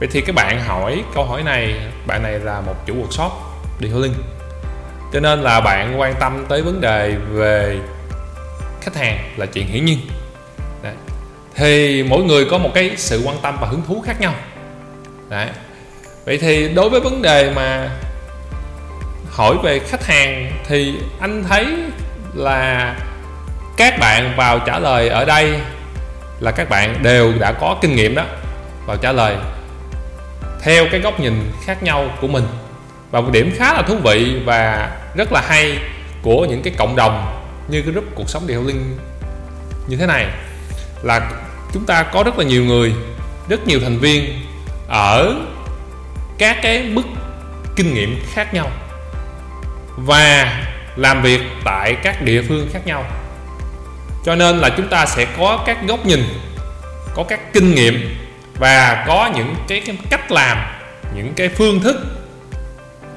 vậy 0.00 0.08
thì 0.12 0.20
các 0.20 0.34
bạn 0.34 0.60
hỏi 0.60 1.04
câu 1.14 1.24
hỏi 1.24 1.42
này, 1.42 1.74
bạn 2.06 2.22
này 2.22 2.38
là 2.38 2.60
một 2.60 2.74
chủ 2.86 2.94
workshop 2.94 3.30
detailing 3.80 4.14
cho 5.12 5.20
nên 5.20 5.40
là 5.40 5.60
bạn 5.60 6.00
quan 6.00 6.14
tâm 6.20 6.44
tới 6.48 6.62
vấn 6.62 6.80
đề 6.80 7.16
về 7.32 7.78
khách 8.80 8.96
hàng 8.96 9.18
là 9.36 9.46
chuyện 9.46 9.66
hiển 9.66 9.84
nhiên 9.84 9.98
Đấy. 10.82 10.92
thì 11.54 12.02
mỗi 12.02 12.22
người 12.22 12.44
có 12.50 12.58
một 12.58 12.70
cái 12.74 12.90
sự 12.96 13.22
quan 13.26 13.36
tâm 13.42 13.56
và 13.60 13.66
hứng 13.66 13.82
thú 13.88 14.02
khác 14.06 14.20
nhau 14.20 14.34
Đấy. 15.28 15.48
vậy 16.24 16.38
thì 16.38 16.68
đối 16.74 16.90
với 16.90 17.00
vấn 17.00 17.22
đề 17.22 17.52
mà 17.56 17.88
hỏi 19.30 19.56
về 19.62 19.78
khách 19.78 20.06
hàng 20.06 20.52
thì 20.68 20.94
anh 21.20 21.44
thấy 21.48 21.66
là 22.34 22.94
các 23.76 23.98
bạn 24.00 24.34
vào 24.36 24.58
trả 24.58 24.78
lời 24.78 25.08
ở 25.08 25.24
đây 25.24 25.54
là 26.40 26.50
các 26.50 26.68
bạn 26.68 27.02
đều 27.02 27.32
đã 27.38 27.52
có 27.52 27.78
kinh 27.82 27.96
nghiệm 27.96 28.14
đó, 28.14 28.24
vào 28.86 28.96
trả 28.96 29.12
lời 29.12 29.36
theo 30.62 30.86
cái 30.92 31.00
góc 31.00 31.20
nhìn 31.20 31.52
khác 31.64 31.82
nhau 31.82 32.10
của 32.20 32.28
mình. 32.28 32.46
Và 33.10 33.20
một 33.20 33.30
điểm 33.32 33.54
khá 33.56 33.72
là 33.72 33.82
thú 33.82 33.96
vị 34.04 34.40
và 34.44 34.90
rất 35.14 35.32
là 35.32 35.40
hay 35.48 35.78
của 36.22 36.44
những 36.44 36.62
cái 36.62 36.74
cộng 36.78 36.96
đồng 36.96 37.42
như 37.68 37.82
cái 37.82 37.92
group 37.92 38.04
cuộc 38.14 38.28
sống 38.28 38.42
detailing 38.48 38.98
như 39.88 39.96
thế 39.96 40.06
này 40.06 40.26
là 41.02 41.30
chúng 41.72 41.86
ta 41.86 42.02
có 42.02 42.22
rất 42.22 42.38
là 42.38 42.44
nhiều 42.44 42.64
người, 42.64 42.92
rất 43.48 43.66
nhiều 43.66 43.80
thành 43.80 43.98
viên 43.98 44.42
ở 44.88 45.34
các 46.38 46.56
cái 46.62 46.82
mức 46.82 47.02
kinh 47.76 47.94
nghiệm 47.94 48.20
khác 48.32 48.54
nhau 48.54 48.70
và 49.96 50.58
làm 50.96 51.22
việc 51.22 51.40
tại 51.64 51.96
các 52.02 52.22
địa 52.22 52.42
phương 52.48 52.68
khác 52.72 52.86
nhau. 52.86 53.04
Cho 54.24 54.34
nên 54.34 54.58
là 54.58 54.70
chúng 54.76 54.88
ta 54.88 55.06
sẽ 55.06 55.26
có 55.38 55.62
các 55.66 55.78
góc 55.88 56.06
nhìn, 56.06 56.24
có 57.14 57.24
các 57.24 57.52
kinh 57.52 57.74
nghiệm 57.74 58.16
và 58.60 59.04
có 59.06 59.30
những 59.36 59.54
cái, 59.68 59.82
cái 59.86 59.96
cách 60.10 60.32
làm 60.32 60.58
những 61.14 61.32
cái 61.36 61.48
phương 61.48 61.80
thức 61.80 61.96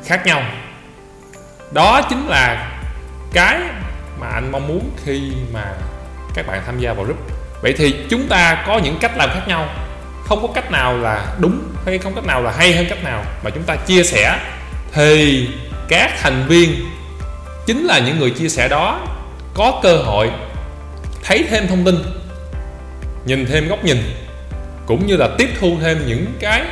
khác 0.06 0.26
nhau. 0.26 0.44
Đó 1.72 2.02
chính 2.10 2.28
là 2.28 2.72
cái 3.34 3.60
mà 4.20 4.28
anh 4.28 4.52
mong 4.52 4.68
muốn 4.68 4.90
khi 5.06 5.22
mà 5.54 5.74
các 6.36 6.48
bạn 6.48 6.62
tham 6.66 6.80
gia 6.80 6.94
vào 6.94 7.06
group. 7.06 7.18
Vậy 7.62 7.74
thì 7.78 7.96
chúng 8.10 8.28
ta 8.28 8.64
có 8.68 8.78
những 8.78 8.98
cách 9.00 9.18
làm 9.18 9.30
khác 9.30 9.48
nhau. 9.48 9.68
Không 10.26 10.42
có 10.42 10.48
cách 10.56 10.72
nào 10.72 10.98
là 10.98 11.36
đúng 11.40 11.62
hay 11.86 11.98
không 11.98 12.16
cách 12.16 12.26
nào 12.26 12.42
là 12.42 12.52
hay 12.52 12.76
hơn 12.76 12.86
cách 12.90 13.04
nào. 13.04 13.24
Mà 13.44 13.50
chúng 13.50 13.64
ta 13.64 13.76
chia 13.76 14.04
sẻ. 14.04 14.40
Thì 14.92 15.50
các 15.88 16.12
thành 16.22 16.46
viên 16.48 16.86
chính 17.66 17.86
là 17.86 18.00
những 18.00 18.20
người 18.20 18.30
chia 18.30 18.50
sẻ 18.50 18.68
đó 18.68 19.00
có 19.54 19.80
cơ 19.84 19.98
hội 19.98 20.32
thấy 21.24 21.46
thêm 21.50 21.68
thông 21.68 21.86
tin 21.86 21.96
nhìn 23.26 23.46
thêm 23.46 23.68
góc 23.68 23.84
nhìn 23.84 23.98
cũng 24.86 25.08
như 25.08 25.16
là 25.18 25.30
tiếp 25.38 25.50
thu 25.60 25.78
thêm 25.82 26.08
những 26.08 26.26
cái 26.40 26.64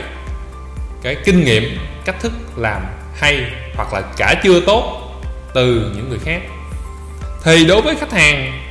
cái 1.01 1.15
kinh 1.25 1.43
nghiệm, 1.43 1.77
cách 2.05 2.15
thức 2.19 2.31
làm 2.57 2.81
hay 3.15 3.45
hoặc 3.75 3.93
là 3.93 4.01
cả 4.17 4.35
chưa 4.43 4.61
tốt 4.65 5.11
từ 5.53 5.91
những 5.95 6.09
người 6.09 6.19
khác. 6.19 6.41
Thì 7.43 7.65
đối 7.65 7.81
với 7.81 7.95
khách 7.95 8.11
hàng, 8.11 8.61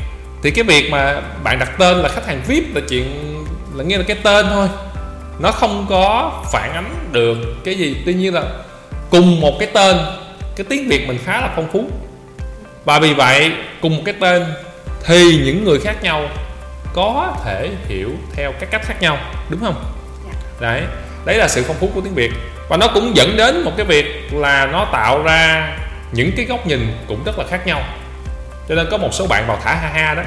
thì 0.42 0.50
cái 0.50 0.64
việc 0.64 0.90
mà 0.90 1.20
bạn 1.44 1.58
đặt 1.58 1.78
tên 1.78 1.96
là 1.96 2.08
khách 2.08 2.26
hàng 2.26 2.42
VIP 2.46 2.74
là 2.74 2.80
chuyện 2.88 3.34
là 3.74 3.84
nghe 3.84 3.98
là 3.98 4.04
cái 4.06 4.16
tên 4.22 4.46
thôi. 4.50 4.68
Nó 5.38 5.52
không 5.52 5.86
có 5.88 6.32
phản 6.52 6.72
ánh 6.72 7.08
được 7.12 7.38
cái 7.64 7.74
gì. 7.74 7.96
Tuy 8.06 8.14
nhiên 8.14 8.34
là 8.34 8.42
cùng 9.10 9.40
một 9.40 9.56
cái 9.58 9.68
tên, 9.74 9.96
cái 10.56 10.66
tiếng 10.68 10.88
việt 10.88 11.08
mình 11.08 11.18
khá 11.24 11.40
là 11.40 11.52
phong 11.56 11.72
phú. 11.72 11.90
Và 12.84 12.98
vì 12.98 13.14
vậy, 13.14 13.52
cùng 13.80 13.96
một 13.96 14.02
cái 14.04 14.14
tên 14.20 14.44
thì 15.04 15.40
những 15.44 15.64
người 15.64 15.80
khác 15.80 16.02
nhau 16.02 16.28
có 16.94 17.36
thể 17.44 17.70
hiểu 17.88 18.10
theo 18.32 18.52
các 18.60 18.70
cách 18.70 18.82
khác 18.84 18.94
nhau 19.00 19.18
đúng 19.48 19.60
không? 19.60 19.84
Dạ. 20.26 20.38
đấy 20.60 20.82
đấy 21.24 21.38
là 21.38 21.48
sự 21.48 21.64
phong 21.66 21.76
phú 21.76 21.90
của 21.94 22.00
tiếng 22.00 22.14
việt. 22.14 22.30
Và 22.68 22.76
nó 22.76 22.88
cũng 22.94 23.16
dẫn 23.16 23.36
đến 23.36 23.64
một 23.64 23.72
cái 23.76 23.86
việc 23.86 24.32
là 24.32 24.66
nó 24.66 24.86
tạo 24.92 25.22
ra 25.22 25.72
những 26.12 26.30
cái 26.36 26.46
góc 26.46 26.66
nhìn 26.66 26.94
cũng 27.08 27.24
rất 27.24 27.38
là 27.38 27.44
khác 27.50 27.66
nhau. 27.66 27.82
Cho 28.68 28.74
nên 28.74 28.86
có 28.90 28.96
một 28.96 29.14
số 29.14 29.26
bạn 29.26 29.46
vào 29.46 29.58
thả 29.64 29.74
ha 29.74 29.88
ha 29.88 30.14
đó. 30.14 30.22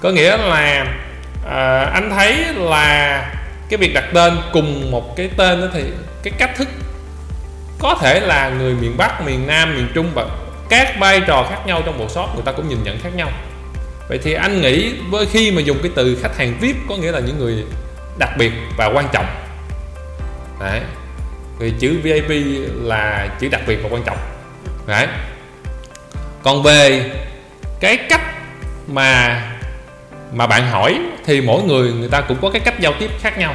Có 0.00 0.10
nghĩa 0.10 0.36
là 0.36 0.86
à, 1.50 1.90
anh 1.94 2.10
thấy 2.10 2.44
là 2.54 3.22
cái 3.68 3.78
việc 3.78 3.94
đặt 3.94 4.04
tên 4.14 4.38
cùng 4.52 4.90
một 4.90 5.16
cái 5.16 5.30
tên 5.36 5.60
đó 5.60 5.66
thì 5.72 5.82
cái 6.22 6.32
cách 6.38 6.50
thức 6.56 6.68
có 7.78 7.96
thể 8.00 8.20
là 8.20 8.48
người 8.48 8.74
miền 8.74 8.96
Bắc, 8.96 9.22
miền 9.22 9.46
Nam, 9.46 9.74
miền 9.74 9.88
Trung 9.94 10.10
và 10.14 10.26
các 10.68 10.94
vai 10.98 11.20
trò 11.20 11.46
khác 11.50 11.66
nhau 11.66 11.82
trong 11.86 12.06
workshop 12.06 12.34
người 12.34 12.42
ta 12.44 12.52
cũng 12.52 12.68
nhìn 12.68 12.78
nhận 12.84 12.98
khác 13.02 13.10
nhau 13.14 13.28
vậy 14.08 14.18
thì 14.22 14.32
anh 14.32 14.60
nghĩ 14.60 14.94
với 15.10 15.26
khi 15.26 15.50
mà 15.50 15.60
dùng 15.60 15.78
cái 15.82 15.92
từ 15.94 16.18
khách 16.22 16.36
hàng 16.36 16.58
VIP 16.60 16.76
có 16.88 16.96
nghĩa 16.96 17.12
là 17.12 17.20
những 17.20 17.38
người 17.38 17.64
đặc 18.18 18.30
biệt 18.38 18.52
và 18.76 18.86
quan 18.94 19.08
trọng. 19.12 19.26
Đấy. 20.60 20.80
Vì 21.58 21.72
chữ 21.78 22.00
VIP 22.02 22.30
là 22.82 23.28
chữ 23.40 23.48
đặc 23.48 23.60
biệt 23.66 23.78
và 23.82 23.88
quan 23.92 24.02
trọng. 24.02 24.18
Đấy. 24.86 25.06
Còn 26.42 26.62
về 26.62 27.10
cái 27.80 27.96
cách 27.96 28.22
mà 28.86 29.42
mà 30.32 30.46
bạn 30.46 30.70
hỏi 30.70 31.00
thì 31.24 31.40
mỗi 31.40 31.62
người 31.62 31.92
người 31.92 32.08
ta 32.08 32.20
cũng 32.20 32.38
có 32.42 32.50
cái 32.50 32.60
cách 32.64 32.80
giao 32.80 32.92
tiếp 33.00 33.10
khác 33.20 33.38
nhau. 33.38 33.54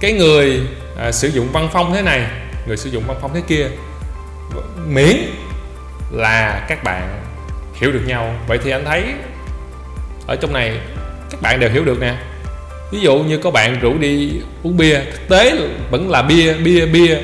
Cái 0.00 0.12
người 0.12 0.60
à, 0.98 1.12
sử 1.12 1.28
dụng 1.28 1.48
văn 1.52 1.68
phong 1.72 1.94
thế 1.94 2.02
này 2.02 2.26
người 2.66 2.76
sử 2.76 2.90
dụng 2.90 3.04
văn 3.06 3.16
phong 3.20 3.34
thế 3.34 3.42
kia 3.48 3.66
miễn 4.86 5.16
là 6.10 6.64
các 6.68 6.84
bạn 6.84 7.23
hiểu 7.74 7.92
được 7.92 8.02
nhau. 8.06 8.34
Vậy 8.46 8.58
thì 8.64 8.70
anh 8.70 8.84
thấy 8.84 9.04
ở 10.26 10.36
trong 10.36 10.52
này 10.52 10.78
các 11.30 11.42
bạn 11.42 11.60
đều 11.60 11.70
hiểu 11.70 11.84
được 11.84 12.00
nè. 12.00 12.14
Ví 12.90 13.00
dụ 13.00 13.18
như 13.18 13.38
có 13.38 13.50
bạn 13.50 13.80
rủ 13.80 13.98
đi 13.98 14.30
uống 14.62 14.76
bia, 14.76 15.00
thực 15.12 15.28
tế 15.28 15.56
vẫn 15.90 16.10
là 16.10 16.22
bia 16.22 16.54
bia 16.54 16.86
bia. 16.86 17.18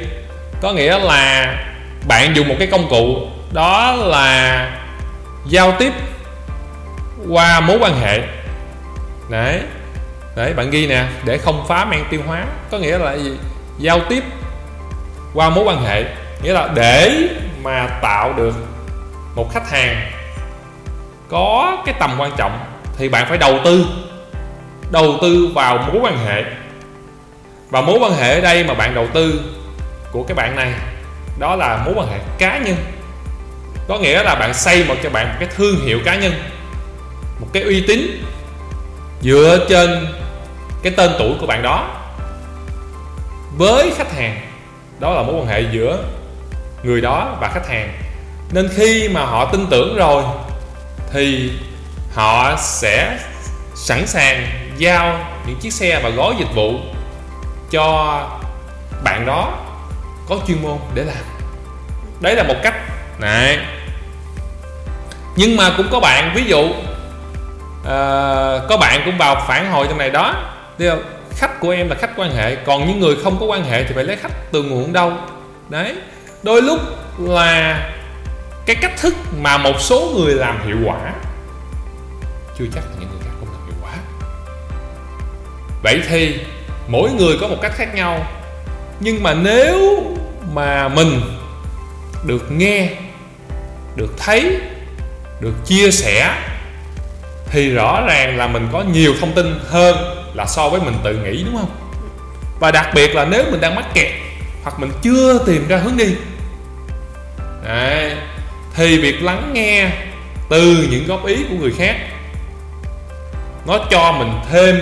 Có 0.63 0.73
nghĩa 0.73 0.99
là 0.99 1.55
bạn 2.09 2.37
dùng 2.37 2.49
một 2.49 2.55
cái 2.59 2.69
công 2.69 2.89
cụ, 2.91 3.27
đó 3.53 3.97
là 3.97 4.71
giao 5.47 5.73
tiếp 5.79 5.93
qua 7.29 7.61
mối 7.61 7.79
quan 7.81 8.01
hệ. 8.01 8.21
Đấy 9.31 9.61
đấy, 10.37 10.53
bạn 10.53 10.71
ghi 10.71 10.87
nè, 10.87 11.05
để 11.25 11.39
không 11.39 11.65
phá 11.69 11.85
men 11.85 12.01
tiêu 12.11 12.21
hóa. 12.27 12.45
Có 12.71 12.79
nghĩa 12.79 12.99
là 12.99 13.15
gì? 13.15 13.33
Giao 13.79 14.01
tiếp 14.09 14.25
qua 15.35 15.51
mối 15.51 15.65
quan 15.65 15.85
hệ. 15.85 16.05
Nghĩa 16.43 16.53
là 16.53 16.69
để 16.75 17.29
mà 17.63 17.87
tạo 18.03 18.33
được 18.33 18.55
một 19.35 19.51
khách 19.55 19.71
hàng 19.71 20.13
có 21.31 21.77
cái 21.87 21.95
tầm 21.99 22.17
quan 22.19 22.33
trọng 22.37 22.59
thì 22.97 23.09
bạn 23.09 23.27
phải 23.29 23.39
đầu 23.39 23.59
tư 23.65 23.87
đầu 24.91 25.19
tư 25.23 25.49
vào 25.55 25.79
mối 25.79 25.97
quan 26.03 26.19
hệ. 26.27 26.45
Và 27.71 27.81
mối 27.81 27.99
quan 28.01 28.13
hệ 28.13 28.35
ở 28.35 28.41
đây 28.41 28.65
mà 28.65 28.75
bạn 28.75 28.95
đầu 28.95 29.07
tư 29.15 29.41
của 30.13 30.23
cái 30.23 30.35
bạn 30.35 30.57
này, 30.57 30.73
đó 31.39 31.57
là 31.57 31.83
mối 31.85 31.95
quan 31.97 32.09
hệ 32.09 32.19
cá 32.39 32.59
nhân. 32.59 32.77
Có 33.89 33.99
nghĩa 33.99 34.23
là 34.23 34.35
bạn 34.35 34.55
xây 34.55 34.85
một 34.85 34.95
cho 35.03 35.11
bạn 35.11 35.29
một 35.29 35.35
cái 35.39 35.49
thương 35.57 35.77
hiệu 35.85 35.99
cá 36.05 36.17
nhân, 36.17 36.33
một 37.41 37.47
cái 37.53 37.63
uy 37.63 37.85
tín 37.89 38.25
dựa 39.23 39.67
trên 39.69 40.07
cái 40.83 40.93
tên 40.97 41.11
tuổi 41.19 41.35
của 41.41 41.47
bạn 41.47 41.63
đó 41.63 41.89
với 43.57 43.93
khách 43.97 44.13
hàng. 44.13 44.41
Đó 45.01 45.15
là 45.15 45.23
mối 45.23 45.35
quan 45.35 45.47
hệ 45.47 45.65
giữa 45.73 45.99
người 46.83 47.01
đó 47.01 47.37
và 47.41 47.49
khách 47.49 47.69
hàng. 47.69 47.93
Nên 48.53 48.69
khi 48.77 49.09
mà 49.09 49.25
họ 49.25 49.45
tin 49.45 49.67
tưởng 49.71 49.97
rồi 49.97 50.23
thì 51.13 51.53
họ 52.15 52.57
sẽ 52.57 53.19
sẵn 53.75 54.07
sàng 54.07 54.47
giao 54.77 55.19
những 55.47 55.57
chiếc 55.61 55.73
xe 55.73 56.01
và 56.03 56.09
gói 56.09 56.35
dịch 56.39 56.55
vụ 56.55 56.75
cho 57.71 58.19
bạn 59.05 59.27
đó 59.27 59.59
có 60.29 60.39
chuyên 60.47 60.63
môn 60.63 60.79
để 60.95 61.05
làm. 61.05 61.25
Đấy 62.21 62.35
là 62.35 62.43
một 62.43 62.57
cách. 62.63 62.75
Này. 63.19 63.59
Nhưng 65.37 65.57
mà 65.57 65.75
cũng 65.77 65.87
có 65.91 66.01
bạn 66.01 66.33
ví 66.35 66.45
dụ 66.45 66.61
uh, 66.61 66.75
có 68.69 68.77
bạn 68.81 69.03
cũng 69.05 69.19
vào 69.19 69.45
phản 69.49 69.71
hồi 69.71 69.87
trong 69.89 69.99
này 69.99 70.11
đó. 70.11 70.35
Không? 70.79 71.03
khách 71.37 71.61
của 71.61 71.71
em 71.71 71.89
là 71.89 71.97
khách 72.01 72.11
quan 72.17 72.37
hệ 72.37 72.57
còn 72.57 72.87
những 72.87 73.01
người 73.01 73.17
không 73.25 73.41
có 73.41 73.47
quan 73.47 73.65
hệ 73.65 73.85
thì 73.85 73.95
phải 73.95 74.05
lấy 74.05 74.17
khách 74.17 74.33
từ 74.53 74.63
nguồn 74.63 74.93
đâu. 74.93 75.13
Đấy. 75.69 75.97
Đôi 76.43 76.63
lúc 76.63 76.81
là 77.19 77.81
cái 78.75 78.83
cách 78.83 79.01
thức 79.01 79.15
mà 79.41 79.59
một 79.59 79.81
số 79.81 80.13
người 80.17 80.35
làm 80.35 80.67
hiệu 80.67 80.77
quả, 80.85 81.13
chưa 82.59 82.65
chắc 82.75 82.81
là 82.81 82.97
những 83.01 83.09
người 83.11 83.21
khác 83.25 83.31
không 83.41 83.49
làm 83.53 83.67
hiệu 83.67 83.75
quả. 83.83 83.93
Vậy 85.83 86.03
thì 86.09 86.41
mỗi 86.89 87.11
người 87.11 87.37
có 87.41 87.49
một 87.49 87.57
cách 87.63 87.73
khác 87.75 87.95
nhau, 87.95 88.27
nhưng 89.01 89.23
mà 89.23 89.35
nếu 89.35 90.03
mà 90.53 90.89
mình 90.89 91.21
được 92.25 92.53
nghe, 92.53 92.91
được 93.97 94.15
thấy, 94.19 94.61
được 95.41 95.55
chia 95.67 95.91
sẻ, 95.91 96.35
thì 97.47 97.71
rõ 97.71 98.05
ràng 98.07 98.37
là 98.39 98.47
mình 98.47 98.69
có 98.73 98.83
nhiều 98.83 99.15
thông 99.21 99.33
tin 99.35 99.61
hơn 99.69 99.97
là 100.35 100.47
so 100.47 100.69
với 100.69 100.81
mình 100.81 100.95
tự 101.05 101.17
nghĩ, 101.17 101.45
đúng 101.45 101.57
không? 101.57 101.71
Và 102.61 102.71
đặc 102.71 102.91
biệt 102.95 103.15
là 103.15 103.25
nếu 103.25 103.45
mình 103.51 103.61
đang 103.61 103.75
mắc 103.75 103.85
kẹt, 103.95 104.13
hoặc 104.63 104.81
mình 104.81 104.91
chưa 105.03 105.39
tìm 105.47 105.69
ra 105.69 105.77
hướng 105.77 105.97
đi. 105.97 106.15
Đấy 107.65 108.17
thì 108.75 108.99
việc 108.99 109.23
lắng 109.23 109.51
nghe 109.53 109.91
từ 110.49 110.89
những 110.91 111.07
góp 111.07 111.27
ý 111.27 111.37
của 111.49 111.57
người 111.61 111.73
khác, 111.79 111.97
nó 113.67 113.79
cho 113.91 114.13
mình 114.13 114.33
thêm 114.51 114.77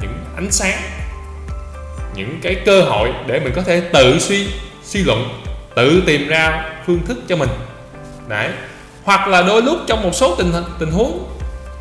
những 0.00 0.24
ánh 0.36 0.50
sáng, 0.50 0.82
những 2.14 2.40
cái 2.42 2.54
cơ 2.66 2.82
hội 2.82 3.12
để 3.26 3.40
mình 3.40 3.52
có 3.56 3.62
thể 3.62 3.80
tự 3.80 4.18
suy 4.18 4.48
suy 4.84 5.02
luận, 5.02 5.42
tự 5.76 6.02
tìm 6.06 6.28
ra 6.28 6.64
phương 6.86 7.06
thức 7.06 7.18
cho 7.28 7.36
mình. 7.36 7.50
Đấy. 8.28 8.48
Hoặc 9.04 9.28
là 9.28 9.42
đôi 9.42 9.62
lúc 9.62 9.78
trong 9.86 10.02
một 10.02 10.14
số 10.14 10.34
tình 10.38 10.52
tình 10.78 10.90
huống 10.90 11.28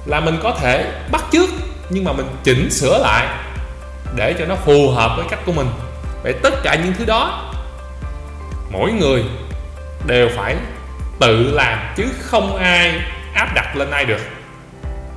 là 0.05 0.19
mình 0.19 0.37
có 0.43 0.57
thể 0.61 0.91
bắt 1.11 1.23
chước, 1.31 1.49
nhưng 1.89 2.03
mà 2.03 2.11
mình 2.11 2.27
chỉnh 2.43 2.71
sửa 2.71 2.99
lại 3.03 3.27
để 4.15 4.35
cho 4.39 4.45
nó 4.45 4.55
phù 4.55 4.91
hợp 4.91 5.13
với 5.17 5.25
cách 5.29 5.39
của 5.45 5.51
mình. 5.51 5.67
Vậy 6.23 6.33
tất 6.43 6.53
cả 6.63 6.75
những 6.75 6.93
thứ 6.97 7.05
đó, 7.05 7.53
mỗi 8.71 8.91
người 8.91 9.23
đều 10.07 10.29
phải 10.35 10.55
tự 11.19 11.51
làm 11.53 11.79
chứ 11.95 12.03
không 12.21 12.55
ai 12.55 13.01
áp 13.33 13.53
đặt 13.55 13.75
lên 13.75 13.91
ai 13.91 14.05
được. 14.05 14.21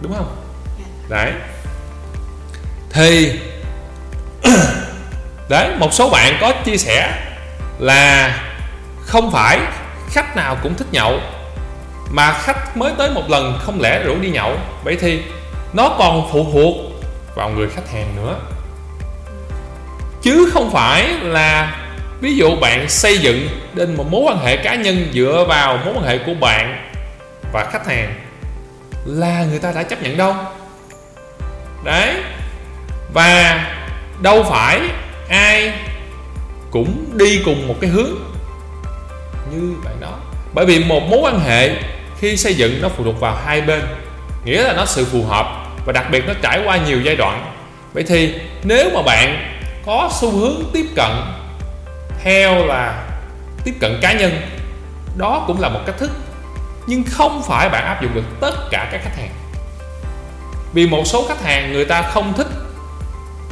Đúng 0.00 0.14
không? 0.14 0.37
Đấy. 1.09 1.33
Thì 2.90 3.40
đấy 5.49 5.71
một 5.78 5.92
số 5.92 6.11
bạn 6.11 6.38
có 6.40 6.52
chia 6.64 6.76
sẻ 6.76 7.23
là 7.78 8.38
không 9.00 9.30
phải 9.33 9.61
khách 10.11 10.37
nào 10.37 10.57
cũng 10.62 10.75
thích 10.75 10.88
nhậu 10.92 11.21
mà 12.11 12.33
khách 12.33 12.76
mới 12.76 12.92
tới 12.99 13.11
một 13.11 13.30
lần 13.30 13.59
không 13.62 13.80
lẽ 13.80 14.02
rủ 14.04 14.16
đi 14.21 14.30
nhậu. 14.30 14.57
Vậy 14.85 14.97
thì 15.00 15.23
nó 15.73 15.97
còn 15.99 16.28
phụ 16.33 16.47
thuộc 16.52 16.76
vào 17.35 17.50
người 17.50 17.69
khách 17.71 17.90
hàng 17.92 18.16
nữa. 18.16 18.37
Chứ 20.23 20.50
không 20.52 20.71
phải 20.73 21.09
là 21.23 21.76
ví 22.21 22.37
dụ 22.37 22.57
bạn 22.57 22.89
xây 22.89 23.19
dựng 23.19 23.49
nên 23.75 23.97
một 23.97 24.07
mối 24.11 24.23
quan 24.27 24.39
hệ 24.39 24.57
cá 24.57 24.75
nhân 24.75 25.11
dựa 25.12 25.45
vào 25.49 25.79
mối 25.85 25.95
quan 25.95 26.05
hệ 26.05 26.19
của 26.19 26.35
bạn 26.41 26.91
và 27.53 27.69
khách 27.73 27.87
hàng 27.87 28.15
là 29.05 29.45
người 29.50 29.59
ta 29.59 29.73
đã 29.73 29.83
chấp 29.83 30.03
nhận 30.03 30.17
đâu? 30.17 30.35
Đấy. 31.85 32.15
Và 33.12 33.65
đâu 34.23 34.47
phải 34.50 34.81
ai 35.29 35.73
cũng 36.71 37.05
đi 37.12 37.41
cùng 37.45 37.69
một 37.69 37.75
cái 37.81 37.91
hướng 37.91 38.11
như 39.50 39.75
bạn 39.85 39.95
đó. 40.00 40.19
Bởi 40.55 40.67
vì 40.67 40.85
một 40.85 41.03
mối 41.11 41.21
quan 41.23 41.41
hệ 41.41 41.71
khi 42.19 42.37
xây 42.37 42.55
dựng 42.55 42.83
nó 42.83 42.89
phụ 42.89 43.05
thuộc 43.05 43.21
vào 43.21 43.39
hai 43.47 43.61
bên, 43.61 43.81
nghĩa 44.45 44.62
là 44.62 44.73
nó 44.73 44.87
sự 44.87 45.05
phù 45.05 45.25
hợp 45.25 45.67
và 45.87 45.93
đặc 45.93 46.07
biệt 46.11 46.25
nó 46.27 46.33
trải 46.43 46.61
qua 46.65 46.77
nhiều 46.77 47.00
giai 47.05 47.17
đoạn. 47.17 47.53
Vậy 47.93 48.05
thì 48.09 48.35
nếu 48.65 48.91
mà 48.95 49.03
bạn 49.03 49.57
có 49.87 50.11
xu 50.21 50.31
hướng 50.31 50.62
tiếp 50.73 50.87
cận 50.97 51.11
theo 52.23 52.67
là 52.67 53.09
tiếp 53.65 53.75
cận 53.81 53.99
cá 54.03 54.12
nhân. 54.12 54.41
Đó 55.17 55.45
cũng 55.47 55.61
là 55.61 55.69
một 55.69 55.81
cách 55.87 55.99
thức, 55.99 56.11
nhưng 56.87 57.05
không 57.11 57.43
phải 57.47 57.69
bạn 57.69 57.85
áp 57.85 58.03
dụng 58.03 58.15
được 58.15 58.25
tất 58.41 58.53
cả 58.71 58.89
các 58.93 59.00
khách 59.05 59.17
hàng. 59.17 59.31
Vì 60.73 60.87
một 60.87 61.03
số 61.07 61.29
khách 61.29 61.43
hàng 61.43 61.73
người 61.73 61.85
ta 61.85 62.03
không 62.03 62.33
thích 62.37 62.47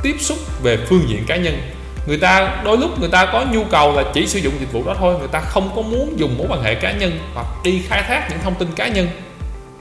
tiếp 0.02 0.16
xúc 0.20 0.38
về 0.62 0.78
phương 0.88 1.08
diện 1.08 1.24
cá 1.26 1.36
nhân. 1.36 1.60
Người 2.06 2.18
ta, 2.18 2.56
đôi 2.64 2.78
lúc 2.78 3.00
người 3.00 3.08
ta 3.08 3.26
có 3.26 3.44
nhu 3.50 3.64
cầu 3.64 3.96
là 3.96 4.04
chỉ 4.14 4.26
sử 4.26 4.38
dụng 4.38 4.54
dịch 4.60 4.72
vụ 4.72 4.84
đó 4.86 4.94
thôi, 4.98 5.16
người 5.18 5.28
ta 5.28 5.40
không 5.40 5.72
có 5.76 5.82
muốn 5.82 6.14
dùng 6.16 6.38
mối 6.38 6.46
quan 6.50 6.62
hệ 6.62 6.74
cá 6.74 6.92
nhân 6.92 7.18
hoặc 7.34 7.46
đi 7.64 7.82
khai 7.88 8.02
thác 8.02 8.26
những 8.30 8.38
thông 8.42 8.54
tin 8.54 8.72
cá 8.76 8.88
nhân. 8.88 9.08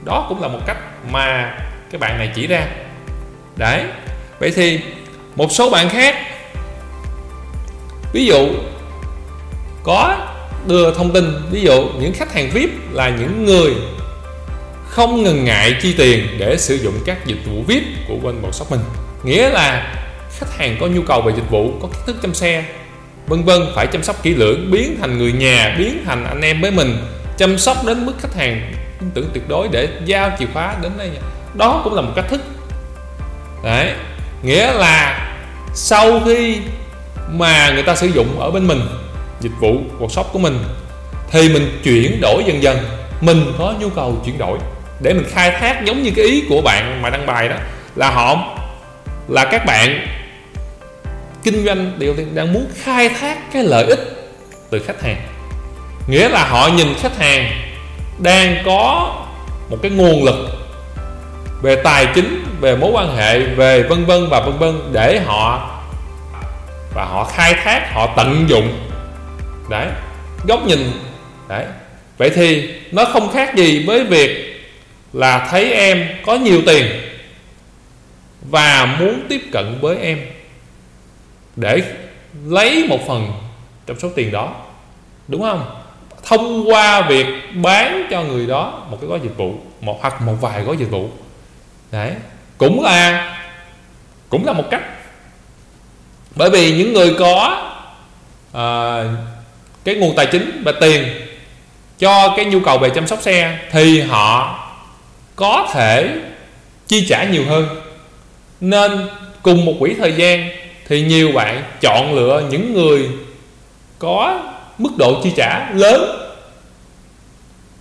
Đó 0.04 0.26
cũng 0.28 0.42
là 0.42 0.48
một 0.48 0.60
cách 0.66 0.76
mà 1.10 1.58
cái 1.90 1.98
bạn 1.98 2.18
này 2.18 2.30
chỉ 2.34 2.46
ra. 2.46 2.66
Đấy, 3.56 3.82
vậy 4.38 4.52
thì 4.56 4.80
một 5.36 5.52
số 5.52 5.70
bạn 5.70 5.88
khác, 5.88 6.16
ví 8.12 8.26
dụ 8.26 8.48
có 9.88 10.16
đưa 10.66 10.94
thông 10.94 11.12
tin, 11.12 11.42
ví 11.50 11.60
dụ 11.60 11.88
những 12.00 12.12
khách 12.12 12.32
hàng 12.34 12.50
vip 12.50 12.70
là 12.92 13.08
những 13.08 13.44
người 13.44 13.74
không 14.88 15.22
ngần 15.22 15.44
ngại 15.44 15.74
chi 15.82 15.94
tiền 15.98 16.26
để 16.38 16.56
sử 16.58 16.74
dụng 16.74 16.94
các 17.06 17.26
dịch 17.26 17.38
vụ 17.46 17.62
vip 17.66 17.82
của 18.08 18.14
bên 18.14 18.42
một 18.42 18.54
shopping 18.54 18.80
nghĩa 19.22 19.50
là 19.50 19.94
khách 20.38 20.58
hàng 20.58 20.76
có 20.80 20.86
nhu 20.86 21.02
cầu 21.02 21.22
về 21.22 21.32
dịch 21.36 21.50
vụ, 21.50 21.72
có 21.82 21.88
kiến 21.88 22.02
thức 22.06 22.16
chăm 22.22 22.34
xe, 22.34 22.64
vân 23.26 23.44
vân, 23.44 23.60
phải 23.74 23.86
chăm 23.86 24.02
sóc 24.02 24.22
kỹ 24.22 24.34
lưỡng, 24.34 24.70
biến 24.70 24.96
thành 25.00 25.18
người 25.18 25.32
nhà, 25.32 25.74
biến 25.78 26.02
thành 26.06 26.24
anh 26.24 26.40
em 26.40 26.60
với 26.60 26.70
mình, 26.70 26.96
chăm 27.38 27.58
sóc 27.58 27.76
đến 27.86 28.06
mức 28.06 28.12
khách 28.18 28.34
hàng 28.34 28.72
tin 29.00 29.10
tưởng 29.14 29.30
tuyệt 29.34 29.48
đối 29.48 29.68
để 29.68 29.88
giao 30.04 30.30
chìa 30.38 30.46
khóa 30.52 30.76
đến 30.82 30.92
đây 30.98 31.10
đó 31.54 31.80
cũng 31.84 31.94
là 31.94 32.02
một 32.02 32.12
cách 32.16 32.28
thức. 32.28 32.40
Đấy, 33.64 33.92
nghĩa 34.42 34.72
là 34.72 35.28
sau 35.74 36.20
khi 36.26 36.56
mà 37.30 37.70
người 37.70 37.82
ta 37.82 37.94
sử 37.94 38.06
dụng 38.06 38.40
ở 38.40 38.50
bên 38.50 38.66
mình 38.66 38.80
dịch 39.40 39.52
vụ 39.60 39.76
workshop 40.00 40.24
của 40.24 40.38
mình. 40.38 40.58
Thì 41.30 41.48
mình 41.48 41.80
chuyển 41.84 42.20
đổi 42.20 42.44
dần 42.46 42.62
dần. 42.62 42.78
Mình 43.20 43.52
có 43.58 43.74
nhu 43.80 43.88
cầu 43.88 44.16
chuyển 44.24 44.38
đổi. 44.38 44.58
Để 45.00 45.14
mình 45.14 45.26
khai 45.30 45.50
thác 45.50 45.84
giống 45.84 46.02
như 46.02 46.10
cái 46.16 46.24
ý 46.24 46.44
của 46.48 46.60
bạn 46.60 47.02
mà 47.02 47.10
đăng 47.10 47.26
bài 47.26 47.48
đó, 47.48 47.56
là 47.96 48.10
họ, 48.10 48.58
là 49.28 49.44
các 49.44 49.64
bạn 49.66 50.06
kinh 51.42 51.66
doanh 51.66 51.98
đều 51.98 52.14
đang 52.34 52.52
muốn 52.52 52.66
khai 52.82 53.08
thác 53.08 53.52
cái 53.52 53.64
lợi 53.64 53.84
ích 53.84 54.00
từ 54.70 54.82
khách 54.86 55.02
hàng. 55.02 55.16
Nghĩa 56.08 56.28
là 56.28 56.46
họ 56.48 56.68
nhìn 56.76 56.94
khách 57.00 57.18
hàng 57.18 57.52
đang 58.18 58.62
có 58.66 59.14
một 59.70 59.76
cái 59.82 59.90
nguồn 59.90 60.24
lực 60.24 60.36
về 61.62 61.76
tài 61.76 62.06
chính, 62.14 62.44
về 62.60 62.76
mối 62.76 62.90
quan 62.90 63.16
hệ, 63.16 63.40
về 63.40 63.82
vân 63.82 64.04
vân 64.04 64.28
và 64.30 64.40
vân 64.40 64.58
vân 64.58 64.92
để 64.92 65.20
họ, 65.26 65.70
và 66.94 67.04
họ 67.04 67.24
khai 67.24 67.54
thác, 67.64 67.92
họ 67.92 68.08
tận 68.16 68.44
dụng 68.48 68.87
đấy 69.70 69.88
góc 70.46 70.66
nhìn. 70.66 70.92
Đấy. 71.48 71.66
Vậy 72.18 72.30
thì 72.30 72.74
nó 72.92 73.04
không 73.04 73.32
khác 73.32 73.54
gì 73.56 73.84
với 73.86 74.04
việc 74.04 74.60
là 75.12 75.48
thấy 75.50 75.72
em 75.72 76.08
có 76.26 76.34
nhiều 76.34 76.62
tiền 76.66 76.86
và 78.50 78.96
muốn 79.00 79.26
tiếp 79.28 79.40
cận 79.52 79.78
với 79.80 79.96
em 79.96 80.18
để 81.56 81.82
lấy 82.44 82.86
một 82.88 82.98
phần 83.06 83.32
trong 83.86 83.98
số 83.98 84.08
tiền 84.14 84.32
đó 84.32 84.54
đúng 85.28 85.42
không? 85.42 85.74
Thông 86.24 86.70
qua 86.70 87.08
việc 87.08 87.26
bán 87.54 88.06
cho 88.10 88.22
người 88.22 88.46
đó 88.46 88.86
một 88.90 88.98
cái 89.00 89.08
gói 89.10 89.20
dịch 89.22 89.36
vụ 89.36 89.54
một 89.80 89.98
hoặc 90.00 90.22
một 90.22 90.34
vài 90.40 90.62
gói 90.62 90.76
dịch 90.76 90.90
vụ. 90.90 91.10
Đấy. 91.92 92.12
Cũng 92.58 92.82
là 92.82 93.34
cũng 94.28 94.46
là 94.46 94.52
một 94.52 94.64
cách. 94.70 94.82
Bởi 96.34 96.50
vì 96.50 96.78
những 96.78 96.92
người 96.92 97.14
có 97.18 97.64
à, 98.52 99.04
cái 99.88 99.96
nguồn 99.96 100.16
tài 100.16 100.26
chính 100.26 100.62
và 100.64 100.72
tiền 100.80 101.08
cho 101.98 102.34
cái 102.36 102.44
nhu 102.44 102.60
cầu 102.60 102.78
về 102.78 102.90
chăm 102.90 103.06
sóc 103.06 103.22
xe 103.22 103.58
thì 103.70 104.00
họ 104.00 104.58
có 105.36 105.68
thể 105.72 106.08
chi 106.86 107.06
trả 107.08 107.24
nhiều 107.24 107.44
hơn. 107.48 107.68
Nên 108.60 109.08
cùng 109.42 109.64
một 109.64 109.74
quỹ 109.80 109.94
thời 109.98 110.12
gian 110.12 110.50
thì 110.88 111.02
nhiều 111.02 111.32
bạn 111.32 111.62
chọn 111.80 112.14
lựa 112.14 112.42
những 112.50 112.74
người 112.74 113.08
có 113.98 114.40
mức 114.78 114.90
độ 114.98 115.20
chi 115.24 115.32
trả 115.36 115.70
lớn 115.70 116.30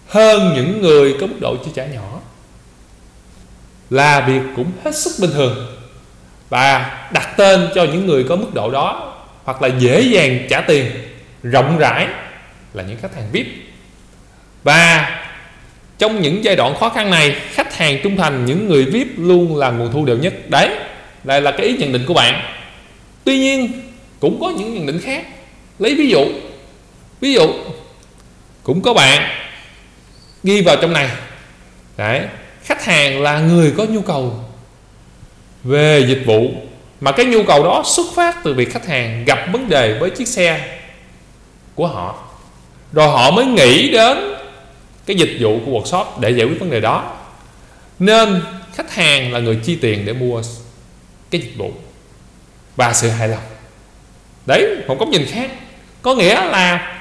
hơn 0.08 0.54
những 0.56 0.82
người 0.82 1.15
có 1.22 1.28
mức 1.28 1.36
độ 1.39 1.56
chi 1.65 1.72
trả 1.76 1.86
nhỏ. 1.86 2.20
Là 3.89 4.22
việc 4.28 4.41
cũng 4.56 4.72
hết 4.84 4.96
sức 4.96 5.12
bình 5.22 5.32
thường 5.34 5.67
và 6.50 6.98
đặt 7.13 7.38
tên 7.38 7.70
cho 7.76 7.84
những 7.84 8.08
người 8.08 8.24
có 8.24 8.36
mức 8.36 8.54
độ 8.54 8.72
đó 8.72 9.13
hoặc 9.43 9.62
là 9.62 9.67
dễ 9.80 10.02
dàng 10.02 10.48
trả 10.50 10.62
tiền 10.62 10.91
rộng 11.52 11.78
rãi 11.78 12.08
là 12.74 12.84
những 12.84 12.98
khách 13.02 13.16
hàng 13.16 13.30
VIP. 13.32 13.48
Và 14.64 15.10
trong 15.98 16.22
những 16.22 16.44
giai 16.44 16.56
đoạn 16.56 16.76
khó 16.80 16.90
khăn 16.90 17.10
này, 17.12 17.36
khách 17.52 17.78
hàng 17.78 18.00
trung 18.04 18.18
thành, 18.18 18.46
những 18.46 18.68
người 18.68 18.86
VIP 18.86 19.08
luôn 19.18 19.58
là 19.58 19.72
nguồn 19.72 19.92
thu 19.92 20.06
đều 20.06 20.18
nhất. 20.18 20.50
Đấy, 20.50 20.70
đây 21.24 21.42
là 21.42 21.52
cái 21.52 21.66
ý 21.66 21.78
nhận 21.78 21.94
định 21.94 22.06
của 22.06 22.14
bạn. 22.14 22.42
Tuy 23.24 23.38
nhiên, 23.38 23.82
cũng 24.20 24.40
có 24.42 24.50
những 24.58 24.74
nhận 24.74 24.86
định 24.86 25.00
khác. 25.00 25.26
Lấy 25.80 25.96
ví 25.96 26.10
dụ 26.10 26.26
ví 27.20 27.34
dụ, 27.34 27.54
cũng 28.64 28.82
có 28.82 28.94
bạn 28.94 29.30
ghi 30.44 30.62
vào 30.62 30.76
trong 30.82 30.94
này. 30.94 31.10
Đấy, 31.98 32.22
khách 32.64 32.86
hàng 32.86 33.22
là 33.22 33.40
người 33.40 33.74
có 33.78 33.86
nhu 33.86 34.02
cầu 34.02 34.40
về 35.64 36.06
dịch 36.08 36.24
vụ, 36.26 36.52
mà 37.02 37.12
cái 37.12 37.26
nhu 37.26 37.44
cầu 37.44 37.64
đó 37.64 37.84
xuất 37.86 38.06
phát 38.16 38.44
từ 38.44 38.54
việc 38.54 38.74
khách 38.74 38.88
hàng 38.88 39.26
gặp 39.26 39.40
vấn 39.52 39.70
đề 39.70 39.98
với 40.00 40.10
chiếc 40.10 40.28
xe 40.28 40.77
của 41.78 41.88
họ. 41.88 42.24
Rồi 42.94 43.08
họ 43.08 43.32
mới 43.32 43.46
nghĩ 43.46 43.92
đến 43.92 44.18
cái 45.06 45.16
dịch 45.16 45.38
vụ 45.40 45.60
của 45.66 45.72
workshop 45.72 46.06
để 46.20 46.30
giải 46.30 46.48
quyết 46.48 46.60
vấn 46.60 46.70
đề 46.70 46.80
đó. 46.80 47.16
Nên 48.00 48.42
khách 48.74 48.94
hàng 48.94 49.34
là 49.34 49.40
người 49.40 49.60
chi 49.63 49.76
tiền 49.76 50.06
để 50.06 50.13
mua 50.13 50.42
cái 51.32 51.42
dịch 51.42 51.58
vụ. 51.58 51.72
Và 52.76 52.94
sự 52.94 53.10
hài 53.10 53.28
lòng. 53.28 53.44
Đấy, 54.46 54.76
một 54.88 55.00
góc 55.00 55.10
nhìn 55.10 55.26
khác. 55.26 55.52
Có 56.02 56.16
nghĩa 56.16 56.46
là 56.46 56.98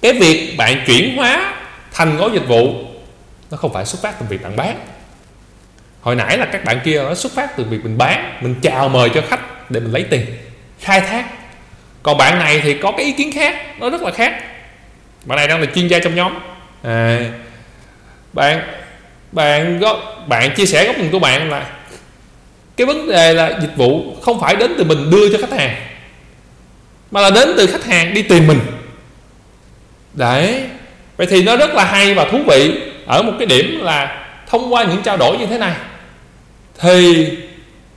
cái 0.00 0.12
việc 0.12 0.54
bạn 0.58 0.84
chuyển 0.86 1.16
hóa 1.16 1.54
thành 1.92 2.16
gói 2.16 2.30
dịch 2.32 2.48
vụ, 2.48 2.74
nó 3.50 3.56
không 3.56 3.72
phải 3.72 3.86
xuất 3.86 4.02
phát 4.02 4.14
từ 4.20 4.26
việc 4.28 4.42
bạn 4.42 4.56
bán. 4.56 4.86
Hồi 6.00 6.14
nãy 6.14 6.38
là 6.38 6.46
các 6.52 6.64
bạn 6.64 6.80
kia 6.84 7.02
nó 7.02 7.14
xuất 7.14 7.32
phát 7.32 7.56
từ 7.56 7.64
việc 7.64 7.84
mình 7.84 7.98
bán, 7.98 8.38
mình 8.40 8.54
chào 8.62 8.88
mời 8.88 9.10
cho 9.14 9.22
khách 9.28 9.70
để 9.70 9.80
mình 9.80 9.92
lấy 9.92 10.04
tiền, 10.10 10.26
khai 10.80 11.00
thác 11.00 11.24
còn 12.04 12.18
bạn 12.18 12.38
này 12.38 12.60
thì 12.64 12.74
có 12.74 12.92
cái 12.92 13.06
ý 13.06 13.12
kiến 13.12 13.32
khác 13.32 13.80
nó 13.80 13.90
rất 13.90 14.02
là 14.02 14.10
khác. 14.10 14.34
Bạn 15.24 15.36
này 15.36 15.48
đang 15.48 15.60
là 15.60 15.66
chuyên 15.74 15.88
gia 15.88 15.98
trong 15.98 16.14
nhóm. 16.14 16.34
À, 16.82 17.30
bạn 18.32 18.62
bạn 19.32 19.78
có 19.80 20.16
bạn 20.26 20.54
chia 20.54 20.66
sẻ 20.66 20.86
góc 20.86 20.98
nhìn 20.98 21.10
của 21.10 21.18
bạn 21.18 21.50
là 21.50 21.70
cái 22.76 22.86
vấn 22.86 23.08
đề 23.08 23.34
là 23.34 23.58
dịch 23.60 23.76
vụ 23.76 24.16
không 24.22 24.40
phải 24.40 24.56
đến 24.56 24.74
từ 24.78 24.84
mình 24.84 25.10
đưa 25.10 25.32
cho 25.32 25.38
khách 25.40 25.58
hàng 25.58 25.76
mà 27.10 27.20
là 27.20 27.30
đến 27.30 27.48
từ 27.56 27.66
khách 27.66 27.84
hàng 27.84 28.14
đi 28.14 28.22
tìm 28.22 28.46
mình. 28.46 28.60
Đấy 30.12 30.62
vậy 31.16 31.26
thì 31.30 31.42
nó 31.42 31.56
rất 31.56 31.74
là 31.74 31.84
hay 31.84 32.14
và 32.14 32.24
thú 32.24 32.38
vị 32.46 32.80
ở 33.06 33.22
một 33.22 33.32
cái 33.38 33.46
điểm 33.46 33.80
là 33.82 34.26
thông 34.48 34.72
qua 34.72 34.84
những 34.84 35.02
trao 35.02 35.16
đổi 35.16 35.38
như 35.38 35.46
thế 35.46 35.58
này 35.58 35.74
thì 36.80 37.28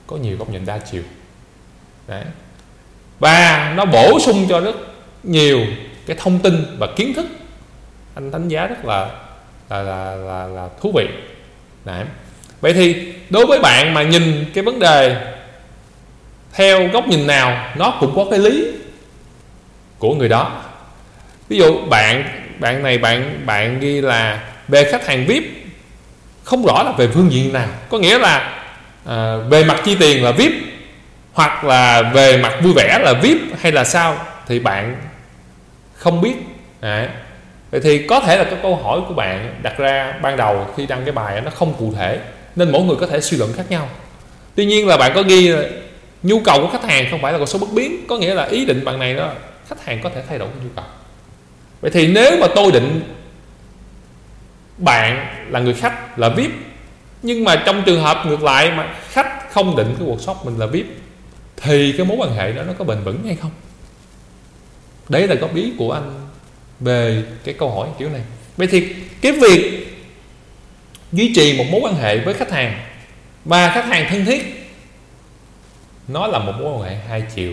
có 0.06 0.16
nhiều 0.16 0.36
góc 0.36 0.50
nhìn 0.50 0.66
đa 0.66 0.78
chiều. 0.78 1.02
Đấy 2.08 2.24
và 3.18 3.72
nó 3.76 3.84
bổ 3.84 4.20
sung 4.20 4.46
cho 4.48 4.60
rất 4.60 4.76
nhiều 5.22 5.60
cái 6.06 6.16
thông 6.20 6.38
tin 6.38 6.76
và 6.78 6.86
kiến 6.96 7.14
thức. 7.14 7.26
Anh 8.14 8.30
đánh 8.30 8.48
giá 8.48 8.66
rất 8.66 8.84
là 8.84 9.10
là 9.70 9.82
là 9.82 10.14
là, 10.14 10.46
là 10.46 10.68
thú 10.80 10.92
vị. 10.94 11.06
Đấy. 11.84 12.04
Vậy 12.60 12.72
thì 12.72 13.12
đối 13.30 13.46
với 13.46 13.58
bạn 13.58 13.94
mà 13.94 14.02
nhìn 14.02 14.44
cái 14.54 14.64
vấn 14.64 14.78
đề 14.78 15.16
theo 16.52 16.88
góc 16.92 17.08
nhìn 17.08 17.26
nào 17.26 17.72
nó 17.76 17.96
cũng 18.00 18.12
có 18.16 18.26
cái 18.30 18.38
lý 18.38 18.66
của 19.98 20.14
người 20.14 20.28
đó. 20.28 20.62
Ví 21.48 21.58
dụ 21.58 21.80
bạn 21.88 22.24
bạn 22.58 22.82
này 22.82 22.98
bạn 22.98 23.42
bạn 23.46 23.80
ghi 23.80 24.00
là 24.00 24.42
về 24.68 24.90
khách 24.92 25.06
hàng 25.06 25.26
vip 25.26 25.42
không 26.44 26.64
rõ 26.64 26.82
là 26.82 26.92
về 26.92 27.08
phương 27.08 27.32
diện 27.32 27.52
nào. 27.52 27.68
Có 27.88 27.98
nghĩa 27.98 28.18
là 28.18 28.62
à, 29.06 29.36
về 29.36 29.64
mặt 29.64 29.80
chi 29.84 29.96
tiền 30.00 30.24
là 30.24 30.32
vip 30.32 30.52
hoặc 31.38 31.64
là 31.64 32.02
về 32.02 32.36
mặt 32.36 32.52
vui 32.62 32.72
vẻ 32.76 32.98
là 33.02 33.12
vip 33.22 33.36
hay 33.60 33.72
là 33.72 33.84
sao 33.84 34.16
thì 34.46 34.58
bạn 34.58 34.96
không 35.94 36.20
biết. 36.20 36.34
À, 36.80 37.08
vậy 37.70 37.80
thì 37.80 38.06
có 38.06 38.20
thể 38.20 38.38
là 38.38 38.44
cái 38.44 38.58
câu 38.62 38.76
hỏi 38.76 39.00
của 39.08 39.14
bạn 39.14 39.54
đặt 39.62 39.78
ra 39.78 40.14
ban 40.22 40.36
đầu 40.36 40.66
khi 40.76 40.86
đăng 40.86 41.04
cái 41.04 41.12
bài 41.12 41.40
nó 41.40 41.50
không 41.50 41.74
cụ 41.78 41.92
thể 41.96 42.18
nên 42.56 42.72
mỗi 42.72 42.82
người 42.82 42.96
có 42.96 43.06
thể 43.06 43.20
suy 43.20 43.36
luận 43.36 43.52
khác 43.56 43.62
nhau. 43.68 43.88
Tuy 44.54 44.66
nhiên 44.66 44.86
là 44.86 44.96
bạn 44.96 45.12
có 45.14 45.22
ghi 45.22 45.54
nhu 46.22 46.40
cầu 46.40 46.60
của 46.60 46.68
khách 46.72 46.84
hàng 46.84 47.06
không 47.10 47.22
phải 47.22 47.32
là 47.32 47.38
con 47.38 47.46
số 47.46 47.58
bất 47.58 47.72
biến 47.72 48.06
có 48.08 48.16
nghĩa 48.16 48.34
là 48.34 48.44
ý 48.44 48.66
định 48.66 48.84
bạn 48.84 48.98
này 48.98 49.14
đó 49.14 49.32
khách 49.68 49.84
hàng 49.84 50.00
có 50.02 50.10
thể 50.14 50.22
thay 50.28 50.38
đổi 50.38 50.48
nhu 50.62 50.70
cầu. 50.76 50.84
Vậy 51.80 51.90
thì 51.90 52.06
nếu 52.06 52.36
mà 52.40 52.46
tôi 52.54 52.72
định 52.72 53.00
bạn 54.78 55.26
là 55.48 55.60
người 55.60 55.74
khách 55.74 56.18
là 56.18 56.28
vip 56.28 56.50
nhưng 57.22 57.44
mà 57.44 57.56
trong 57.66 57.82
trường 57.86 58.02
hợp 58.02 58.26
ngược 58.26 58.42
lại 58.42 58.70
mà 58.70 58.94
khách 59.08 59.52
không 59.52 59.76
định 59.76 59.94
cái 59.98 60.08
workshop 60.08 60.34
mình 60.44 60.58
là 60.58 60.66
vip 60.66 60.86
thì 61.62 61.92
cái 61.92 62.06
mối 62.06 62.16
quan 62.16 62.34
hệ 62.34 62.52
đó 62.52 62.62
nó 62.62 62.72
có 62.78 62.84
bền 62.84 63.04
vững 63.04 63.24
hay 63.26 63.36
không? 63.36 63.50
Đấy 65.08 65.28
là 65.28 65.34
góp 65.34 65.54
ý 65.54 65.72
của 65.78 65.92
anh 65.92 66.28
về 66.80 67.22
cái 67.44 67.54
câu 67.58 67.70
hỏi 67.70 67.88
kiểu 67.98 68.08
này. 68.08 68.22
Vậy 68.56 68.66
thì 68.66 68.94
cái 69.20 69.32
việc 69.32 69.86
duy 71.12 71.32
trì 71.34 71.58
một 71.58 71.64
mối 71.70 71.80
quan 71.80 71.94
hệ 71.94 72.18
với 72.18 72.34
khách 72.34 72.50
hàng 72.50 72.80
và 73.44 73.70
khách 73.74 73.84
hàng 73.84 74.06
thân 74.10 74.24
thiết, 74.24 74.70
nó 76.08 76.26
là 76.26 76.38
một 76.38 76.52
mối 76.58 76.72
quan 76.72 76.90
hệ 76.90 76.96
hai 77.08 77.22
chiều. 77.34 77.52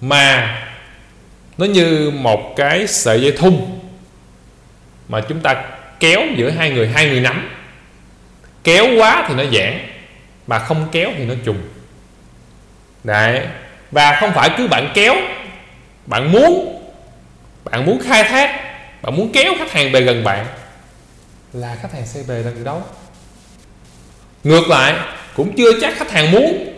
Mà 0.00 0.58
nó 1.58 1.66
như 1.66 2.10
một 2.10 2.54
cái 2.56 2.86
sợi 2.86 3.20
dây 3.20 3.32
thun 3.32 3.56
mà 5.08 5.20
chúng 5.20 5.40
ta 5.40 5.64
kéo 6.00 6.20
giữa 6.36 6.50
hai 6.50 6.70
người 6.70 6.88
hai 6.88 7.08
người 7.08 7.20
nắm. 7.20 7.48
Kéo 8.64 8.86
quá 8.96 9.24
thì 9.28 9.34
nó 9.34 9.44
giãn, 9.52 9.78
mà 10.46 10.58
không 10.58 10.88
kéo 10.92 11.10
thì 11.16 11.24
nó 11.24 11.34
trùng 11.44 11.58
đấy. 13.04 13.46
Và 13.90 14.16
không 14.20 14.32
phải 14.34 14.50
cứ 14.56 14.66
bạn 14.66 14.90
kéo, 14.94 15.14
bạn 16.06 16.32
muốn 16.32 16.80
bạn 17.64 17.86
muốn 17.86 17.98
khai 18.04 18.24
thác, 18.24 18.60
bạn 19.02 19.16
muốn 19.16 19.32
kéo 19.32 19.52
khách 19.58 19.72
hàng 19.72 19.92
về 19.92 20.00
gần 20.00 20.24
bạn 20.24 20.46
là 21.52 21.76
khách 21.82 21.92
hàng 21.92 22.06
sẽ 22.06 22.22
về 22.22 22.42
lần 22.42 22.64
đâu 22.64 22.82
ngược 24.44 24.68
lại, 24.68 24.94
cũng 25.36 25.56
chưa 25.56 25.80
chắc 25.80 25.94
khách 25.96 26.10
hàng 26.10 26.30
muốn 26.30 26.74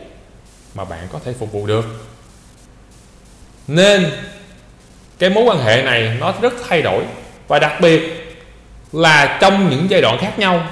mà 0.74 0.84
bạn 0.84 1.08
có 1.12 1.18
thể 1.24 1.32
phục 1.38 1.52
vụ 1.52 1.66
được. 1.66 1.84
Nên, 3.66 4.10
cái 5.18 5.30
mối 5.30 5.44
quan 5.44 5.58
hệ 5.58 5.82
này 5.82 6.16
nó 6.20 6.34
rất 6.42 6.52
thay 6.68 6.82
đổi 6.82 7.04
và 7.48 7.58
đặc 7.58 7.72
biệt 7.80 8.00
là 8.92 9.38
trong 9.40 9.70
những 9.70 9.90
giai 9.90 10.00
đoạn 10.00 10.18
khác 10.20 10.38
nhau 10.38 10.66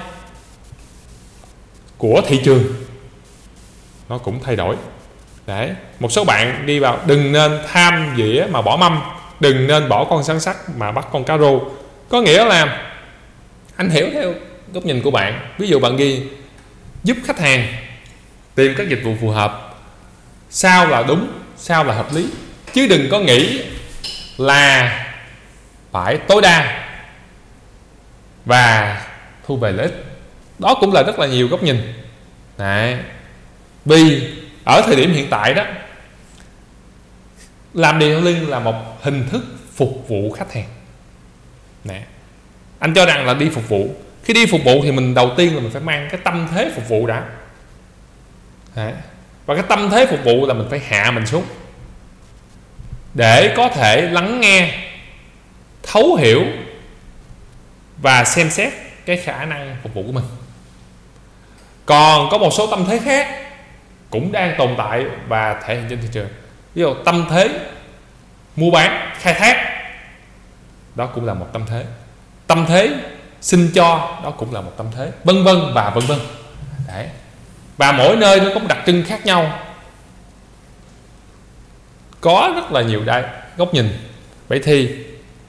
của 1.97 2.21
thị 2.27 2.41
trường, 2.45 2.63
nó 4.09 4.17
cũng 4.17 4.43
thay 4.43 4.55
đổi 4.55 4.75
đấy, 5.47 5.71
một 5.99 6.11
số 6.11 6.23
bạn 6.23 6.65
đi 6.65 6.79
vào, 6.79 6.99
đừng 7.05 7.31
nên 7.31 7.59
tham 7.71 8.13
dĩa 8.17 8.45
mà 8.51 8.61
bỏ 8.61 8.77
mâm, 8.77 9.01
đừng 9.39 9.67
nên 9.67 9.89
bỏ 9.89 10.05
con 10.09 10.23
sáng 10.23 10.39
sắc 10.39 10.57
mà 10.77 10.91
bắt 10.91 11.05
con 11.11 11.23
cá 11.23 11.37
rô. 11.37 11.61
Có 12.09 12.21
nghĩa 12.21 12.45
là, 12.45 12.91
anh 13.75 13.89
hiểu 13.89 14.07
theo 14.13 14.33
góc 14.73 14.85
nhìn 14.85 15.01
của 15.01 15.11
bạn. 15.11 15.49
Ví 15.57 15.67
dụ 15.67 15.79
bạn 15.79 15.97
ghi, 15.97 16.23
giúp 17.03 17.17
khách 17.25 17.39
hàng 17.39 17.67
tìm 18.55 18.73
các 18.77 18.89
dịch 18.89 19.01
vụ 19.03 19.15
phù 19.21 19.29
hợp, 19.29 19.75
sao 20.49 20.87
là 20.87 21.03
đúng, 21.03 21.27
sao 21.57 21.83
là 21.83 21.93
hợp 21.93 22.13
lý, 22.13 22.25
chứ 22.73 22.87
đừng 22.87 23.09
có 23.11 23.19
nghĩ 23.19 23.61
là 24.37 25.05
phải 25.91 26.17
tối 26.17 26.41
đa 26.41 26.87
và 28.45 29.01
thu 29.47 29.57
về 29.57 29.71
lợi 29.71 29.85
ích. 29.85 30.05
Đó 30.59 30.75
cũng 30.81 30.93
là 30.93 31.03
rất 31.03 31.19
là 31.19 31.27
nhiều 31.27 31.47
góc 31.47 31.63
nhìn. 31.63 31.93
Đấy. 32.57 32.97
vì 33.85 34.33
ở 34.65 34.81
thời 34.85 34.95
điểm 34.95 35.13
hiện 35.13 35.27
tại 35.29 35.53
đó, 35.53 35.63
làm 37.73 37.99
detailing 37.99 38.49
là 38.49 38.59
một 38.59 39.03
hình 39.03 39.27
thức 39.31 39.43
phục 39.75 40.05
vụ 40.07 40.31
khách 40.31 40.53
hàng. 40.53 40.69
Nè, 41.83 42.01
anh 42.79 42.93
cho 42.93 43.05
rằng 43.05 43.25
là 43.25 43.33
đi 43.33 43.49
phục 43.49 43.69
vụ. 43.69 43.89
Khi 44.23 44.33
đi 44.33 44.45
phục 44.45 44.61
vụ 44.65 44.81
thì 44.83 44.91
mình 44.91 45.13
đầu 45.13 45.31
tiên 45.37 45.55
là 45.55 45.61
mình 45.61 45.71
phải 45.71 45.81
mang 45.81 46.07
cái 46.11 46.19
tâm 46.23 46.47
thế 46.51 46.71
phục 46.75 46.89
vụ 46.89 47.07
đã. 47.07 47.23
Đấy. 48.75 48.93
và 49.45 49.55
cái 49.55 49.63
tâm 49.69 49.89
thế 49.89 50.05
phục 50.05 50.19
vụ 50.23 50.45
là 50.45 50.53
mình 50.53 50.67
phải 50.69 50.79
hạ 50.79 51.11
mình 51.11 51.25
xuống. 51.25 51.43
Để 53.13 53.53
có 53.57 53.69
thể 53.69 54.01
lắng 54.01 54.41
nghe, 54.41 54.79
thấu 55.83 56.15
hiểu 56.15 56.43
và 58.01 58.23
xem 58.23 58.49
xét 58.49 58.73
cái 59.05 59.17
khả 59.17 59.45
năng 59.45 59.75
phục 59.83 59.93
vụ 59.93 60.03
của 60.03 60.11
mình. 60.11 60.23
Còn 61.85 62.29
có 62.31 62.37
một 62.37 62.53
số 62.57 62.67
tâm 62.67 62.85
thế 62.87 62.99
khác 62.99 63.44
cũng 64.15 64.31
đang 64.31 64.55
tồn 64.57 64.75
tại 64.77 65.05
và 65.27 65.61
thể 65.65 65.75
hiện 65.75 65.85
trên 65.89 66.01
thị 66.01 66.07
trường. 66.11 66.27
Ví 66.75 66.81
dụ 66.81 66.93
tâm 66.93 67.25
thế 67.29 67.59
mua 68.55 68.71
bán, 68.71 69.11
khai 69.19 69.33
thác, 69.33 69.83
đó 70.95 71.05
cũng 71.05 71.25
là 71.25 71.33
một 71.33 71.47
tâm 71.53 71.65
thế. 71.69 71.85
Tâm 72.47 72.65
thế 72.67 72.95
xin 73.41 73.71
cho, 73.73 74.19
đó 74.23 74.31
cũng 74.31 74.53
là 74.53 74.61
một 74.61 74.71
tâm 74.77 74.87
thế. 74.95 75.11
Vân 75.23 75.43
vân 75.43 75.57
và 75.73 75.89
vân 75.89 76.03
vân. 76.05 76.19
Đấy. 76.87 77.07
Và 77.77 77.91
mỗi 77.91 78.15
nơi 78.15 78.39
nó 78.39 78.45
có 78.53 78.59
một 78.59 78.67
đặc 78.69 78.77
trưng 78.85 79.03
khác 79.03 79.25
nhau. 79.25 79.59
Có 82.21 82.53
rất 82.55 82.71
là 82.71 82.81
nhiều 82.81 83.03
đại 83.05 83.23
góc 83.57 83.73
nhìn. 83.73 83.89
Vậy 84.47 84.61
thì 84.63 84.95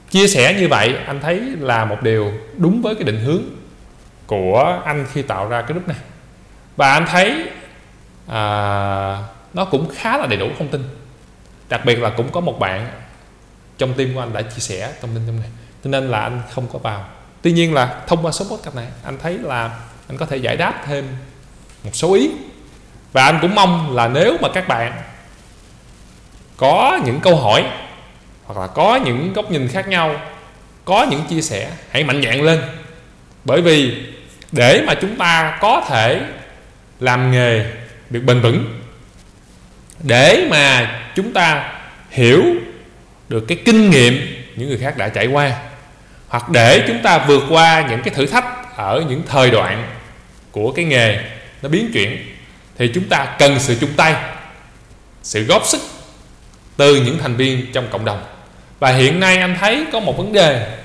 chia 0.09 0.27
sẻ 0.27 0.55
như 0.59 0.67
vậy, 0.67 0.95
anh 1.05 1.19
thấy 1.21 1.41
là 1.59 1.85
một 1.85 1.97
điều 2.01 2.31
đúng 2.57 2.81
với 2.81 2.95
cái 2.95 3.03
định 3.03 3.19
hướng 3.19 3.43
của 4.25 4.81
anh 4.85 5.05
khi 5.13 5.21
tạo 5.21 5.49
ra 5.49 5.61
cái 5.61 5.71
group 5.71 5.87
này. 5.87 5.97
Và 6.75 6.93
anh 6.93 7.05
thấy 7.05 7.43
à, 8.27 9.23
nó 9.53 9.65
cũng 9.65 9.89
khá 9.95 10.17
là 10.17 10.25
đầy 10.25 10.39
đủ 10.39 10.49
thông 10.57 10.67
tin. 10.67 10.83
Đặc 11.69 11.85
biệt 11.85 11.99
là 11.99 12.09
cũng 12.09 12.31
có 12.31 12.41
một 12.41 12.59
bạn 12.59 12.87
trong 13.77 13.93
team 13.93 14.13
của 14.13 14.19
anh 14.19 14.33
đã 14.33 14.41
chia 14.41 14.59
sẻ 14.59 14.93
thông 15.01 15.13
tin 15.13 15.23
trong 15.27 15.39
này. 15.39 15.49
Cho 15.83 15.89
nên 15.89 16.07
là 16.07 16.19
anh 16.19 16.41
không 16.51 16.67
có 16.73 16.79
vào. 16.79 17.05
Tuy 17.41 17.51
nhiên 17.51 17.73
là 17.73 18.01
thông 18.07 18.25
qua 18.25 18.31
số 18.31 18.45
podcast 18.45 18.75
này 18.75 18.87
anh 19.03 19.17
thấy 19.21 19.37
là 19.37 19.79
anh 20.07 20.17
có 20.17 20.25
thể 20.25 20.37
giải 20.37 20.57
đáp 20.57 20.83
thêm 20.85 21.07
một 21.83 21.91
số 21.93 22.13
ý. 22.13 22.29
Và 23.13 23.23
anh 23.23 23.39
cũng 23.41 23.55
mong 23.55 23.95
là 23.95 24.07
nếu 24.07 24.37
mà 24.41 24.49
các 24.53 24.67
bạn 24.67 25.01
có 26.57 26.99
những 27.05 27.19
câu 27.19 27.35
hỏi 27.35 27.65
hoặc 28.45 28.61
là 28.61 28.67
có 28.67 28.95
những 28.95 29.33
góc 29.33 29.51
nhìn 29.51 29.67
khác 29.67 29.87
nhau 29.87 30.15
có 30.85 31.03
những 31.03 31.23
chia 31.29 31.41
sẻ 31.41 31.71
hãy 31.89 32.03
mạnh 32.03 32.21
dạn 32.23 32.41
lên. 32.41 32.61
Bởi 33.43 33.61
vì 33.61 34.05
để 34.51 34.83
mà 34.87 34.93
chúng 35.01 35.15
ta 35.15 35.57
có 35.61 35.85
thể 35.87 36.21
làm 36.99 37.31
nghề 37.31 37.65
được 38.09 38.21
bền 38.25 38.41
vững. 38.41 38.79
Để 40.03 40.47
mà 40.49 40.99
chúng 41.15 41.33
ta 41.33 41.73
hiểu 42.09 42.43
được 43.29 43.45
cái 43.47 43.57
kinh 43.65 43.89
nghiệm 43.89 44.43
những 44.55 44.69
người 44.69 44.77
khác 44.77 44.97
đã 44.97 45.09
trải 45.09 45.27
qua, 45.27 45.51
hoặc 46.27 46.49
để 46.49 46.83
chúng 46.87 47.01
ta 47.01 47.17
vượt 47.17 47.43
qua 47.49 47.87
những 47.89 48.01
cái 48.01 48.13
thử 48.13 48.25
thách 48.25 48.77
ở 48.77 49.03
những 49.09 49.23
thời 49.27 49.51
đoạn 49.51 49.87
của 50.51 50.71
cái 50.71 50.85
nghề 50.85 51.19
nó 51.61 51.69
biến 51.69 51.91
chuyển, 51.93 52.35
thì 52.77 52.91
chúng 52.93 53.03
ta 53.09 53.35
cần 53.39 53.59
sự 53.59 53.77
chung 53.81 53.93
tay, 53.97 54.15
sự 55.23 55.43
góp 55.43 55.65
sức 55.65 55.81
từ 56.77 56.95
những 56.95 57.17
thành 57.19 57.35
viên 57.35 57.71
trong 57.73 57.87
cộng 57.91 58.05
đồng. 58.05 58.23
Và 58.79 58.91
hiện 58.91 59.19
nay 59.19 59.37
anh 59.37 59.57
thấy 59.59 59.85
có 59.91 59.99
một 59.99 60.17
vấn 60.17 60.33
đề 60.33 60.77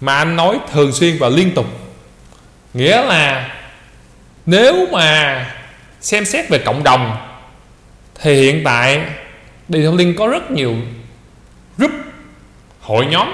mà 0.00 0.16
anh 0.16 0.36
nói 0.36 0.58
thường 0.72 0.92
xuyên 0.92 1.18
và 1.18 1.28
liên 1.28 1.54
tục, 1.54 1.66
nghĩa 2.74 3.02
là 3.02 3.54
nếu 4.46 4.86
mà 4.92 5.46
xem 6.04 6.24
xét 6.24 6.48
về 6.48 6.58
cộng 6.58 6.84
đồng 6.84 7.16
thì 8.20 8.34
hiện 8.34 8.62
tại 8.64 9.00
thông 9.68 9.96
Linh 9.96 10.14
có 10.18 10.26
rất 10.26 10.50
nhiều 10.50 10.76
group 11.78 11.92
hội 12.80 13.06
nhóm 13.06 13.32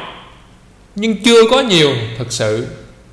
nhưng 0.95 1.23
chưa 1.23 1.41
có 1.51 1.61
nhiều 1.61 1.91
thực 2.19 2.33
sự 2.33 2.67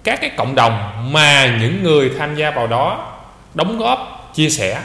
các 0.04 0.22
cái 0.22 0.32
cộng 0.38 0.56
đồng 0.56 1.08
mà 1.14 1.58
những 1.62 1.84
người 1.84 2.12
tham 2.18 2.36
gia 2.36 2.52
vào 2.52 2.68
đó 2.68 3.14
đóng 3.54 3.78
góp 3.78 4.32
chia 4.36 4.50
sẻ. 4.50 4.82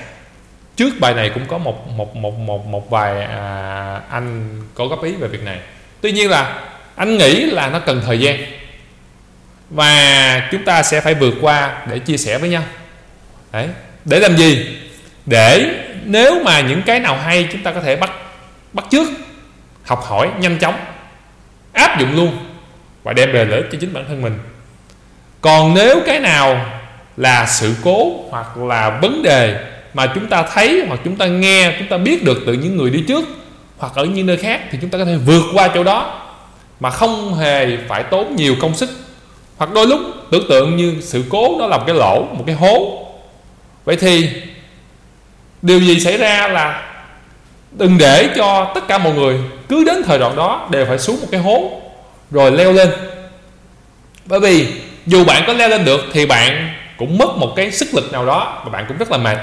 Trước 0.77 0.95
bài 1.01 1.15
này 1.15 1.31
cũng 1.35 1.47
có 1.47 1.59
một 1.59 1.89
một 1.89 2.17
một 2.17 2.39
một 2.39 2.67
một 2.67 2.91
vài 2.91 3.25
à, 3.25 4.01
anh 4.11 4.61
có 4.75 4.87
góp 4.87 5.05
ý 5.05 5.13
về 5.13 5.29
việc 5.29 5.43
này. 5.43 5.61
Tuy 6.01 6.13
nhiên 6.13 6.31
là 6.31 6.61
anh 6.97 7.19
nghĩ 7.19 7.45
là 7.45 7.69
nó 7.69 7.79
cần 7.79 8.03
thời 8.07 8.21
gian 8.21 8.37
và 9.71 10.49
chúng 10.53 10.65
ta 10.65 10.83
sẽ 10.83 11.01
phải 11.01 11.15
vượt 11.15 11.35
qua 11.41 11.87
để 11.91 11.99
chia 11.99 12.17
sẻ 12.17 12.39
với 12.39 12.49
nhau. 12.49 12.63
Đấy 13.53 13.69
để 14.05 14.21
làm 14.21 14.37
gì? 14.37 14.67
Để 15.27 15.75
nếu 16.05 16.43
mà 16.45 16.61
những 16.61 16.83
cái 16.83 17.01
nào 17.01 17.17
hay 17.17 17.49
chúng 17.53 17.63
ta 17.63 17.73
có 17.73 17.81
thể 17.81 17.97
bắt 17.97 18.11
bắt 18.73 18.85
trước 18.91 19.09
học 19.85 20.05
hỏi 20.05 20.31
nhanh 20.41 20.59
chóng, 20.59 20.75
áp 21.73 22.01
dụng 22.01 22.17
luôn 22.17 22.37
và 23.03 23.13
đem 23.13 23.33
về 23.33 23.45
lợi 23.45 23.61
ích 23.61 23.69
cho 23.73 23.79
chính 23.81 23.93
bản 23.93 24.05
thân 24.09 24.23
mình. 24.23 24.39
Còn 25.41 25.75
nếu 25.75 26.01
cái 26.07 26.21
nào 26.21 26.67
là 27.17 27.47
sự 27.47 27.75
cố 27.85 28.13
hoặc 28.31 28.57
là 28.57 28.99
vấn 29.03 29.23
đề 29.23 29.65
mà 29.95 30.07
chúng 30.15 30.27
ta 30.27 30.43
thấy 30.43 30.85
hoặc 30.89 31.01
chúng 31.05 31.17
ta 31.17 31.27
nghe, 31.27 31.75
chúng 31.79 31.89
ta 31.89 31.97
biết 31.97 32.25
được 32.25 32.43
từ 32.47 32.53
những 32.53 32.77
người 32.77 32.91
đi 32.91 33.05
trước 33.09 33.25
hoặc 33.79 33.93
ở 33.95 34.05
những 34.05 34.27
nơi 34.27 34.37
khác 34.37 34.61
thì 34.71 34.79
chúng 34.81 34.91
ta 34.91 34.99
có 34.99 35.05
thể 35.05 35.17
vượt 35.17 35.43
qua 35.55 35.69
chỗ 35.75 35.85
đó 35.85 36.19
mà 36.81 36.91
không 36.91 37.35
hề 37.35 37.77
phải 37.89 38.03
tốn 38.03 38.37
nhiều 38.37 38.55
công 38.61 38.75
sức. 38.75 38.91
Hoặc 39.57 39.73
đôi 39.75 39.87
lúc 39.87 40.01
tưởng 40.31 40.49
tượng 40.49 40.77
như 40.77 40.97
sự 41.01 41.25
cố 41.29 41.57
đó 41.61 41.67
là 41.67 41.79
một 41.79 41.85
cái 41.87 41.97
lỗ, 41.97 42.27
một 42.33 42.45
cái 42.47 42.55
hố 42.55 43.07
vậy 43.85 43.97
thì, 43.97 44.29
điều 45.63 45.81
gì 45.81 46.01
xảy 46.01 46.17
ra 46.17 46.49
là 46.49 46.83
đừng 47.73 47.99
để 47.99 48.29
cho 48.37 48.73
tất 48.75 48.89
cả 48.89 48.99
mọi 48.99 49.13
người 49.13 49.39
cứ 49.69 49.85
đến 49.85 50.03
thời 50.07 50.19
đoạn 50.19 50.37
đó 50.37 50.69
đều 50.71 50.87
phải 50.87 50.99
xuống 50.99 51.21
một 51.21 51.27
cái 51.31 51.41
hố 51.41 51.81
rồi 52.31 52.53
leo 52.53 52.73
lên. 52.73 52.91
Bởi 54.25 54.41
vì 54.41 54.67
dù 55.07 55.25
bạn 55.25 55.43
có 55.47 55.53
leo 55.53 55.69
lên 55.69 55.85
được 55.85 56.01
thì 56.13 56.27
bạn 56.27 56.75
cũng 56.99 57.19
mất 57.19 57.37
một 57.37 57.53
cái 57.57 57.73
sức 57.73 57.95
lực 57.95 58.13
nào 58.13 58.27
đó 58.27 58.63
và 58.65 58.71
bạn 58.71 58.85
cũng 58.89 58.99
rất 58.99 59.11
là 59.11 59.19
mệt. 59.19 59.39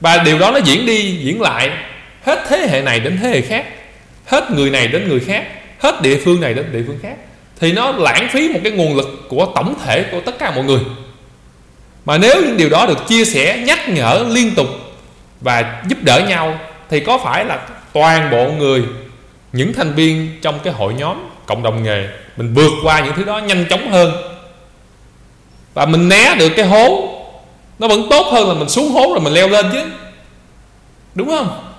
Và 0.00 0.18
điều 0.18 0.38
đó 0.38 0.50
nó 0.50 0.58
diễn 0.58 0.86
đi, 0.86 1.16
diễn 1.16 1.40
lại 1.40 1.70
hết 2.24 2.44
thế 2.48 2.68
hệ 2.70 2.82
này 2.82 3.00
đến 3.00 3.18
thế 3.22 3.28
hệ 3.28 3.40
khác, 3.40 3.66
hết 4.26 4.50
người 4.50 4.70
này 4.70 4.88
đến 4.88 5.08
người 5.08 5.20
khác, 5.20 5.44
hết 5.78 6.02
địa 6.02 6.20
phương 6.24 6.40
này 6.40 6.54
đến 6.54 6.72
địa 6.72 6.82
phương 6.86 6.98
khác. 7.02 7.14
Thì 7.60 7.72
nó 7.72 7.92
lãng 7.92 8.28
phí 8.32 8.48
một 8.48 8.60
cái 8.64 8.72
nguồn 8.72 8.96
lực 8.96 9.08
của 9.28 9.46
tổng 9.54 9.74
thể 9.84 10.04
của 10.12 10.20
tất 10.20 10.38
cả 10.38 10.52
mọi 10.54 10.64
người 10.64 10.80
mà 12.04 12.18
nếu 12.18 12.42
những 12.42 12.56
điều 12.56 12.68
đó 12.68 12.86
được 12.86 13.08
chia 13.08 13.24
sẻ, 13.24 13.62
nhắc 13.66 13.88
nhở 13.88 14.26
liên 14.30 14.54
tục 14.54 14.66
và 15.40 15.82
giúp 15.88 15.98
đỡ 16.02 16.20
nhau, 16.28 16.58
thì 16.90 17.00
có 17.00 17.18
phải 17.18 17.44
là 17.44 17.58
toàn 17.92 18.30
bộ 18.30 18.52
người, 18.52 18.82
những 19.52 19.72
thành 19.72 19.94
viên 19.94 20.38
trong 20.42 20.58
cái 20.64 20.72
hội 20.72 20.94
nhóm 20.94 21.28
cộng 21.46 21.62
đồng 21.62 21.82
nghề, 21.82 22.08
mình 22.36 22.54
vượt 22.54 22.72
qua 22.82 23.00
những 23.00 23.14
thứ 23.16 23.24
đó 23.24 23.38
nhanh 23.38 23.66
chóng 23.70 23.90
hơn? 23.90 24.12
Và 25.74 25.86
mình 25.86 26.08
né 26.08 26.34
được 26.38 26.52
cái 26.56 26.66
hố, 26.66 27.08
nó 27.78 27.88
vẫn 27.88 28.06
tốt 28.10 28.26
hơn 28.32 28.48
là 28.48 28.54
mình 28.54 28.68
xuống 28.68 28.92
hố 28.92 29.08
rồi 29.10 29.20
mình 29.20 29.32
leo 29.32 29.48
lên 29.48 29.66
chứ. 29.72 29.80
Đúng 31.14 31.28
không? 31.28 31.72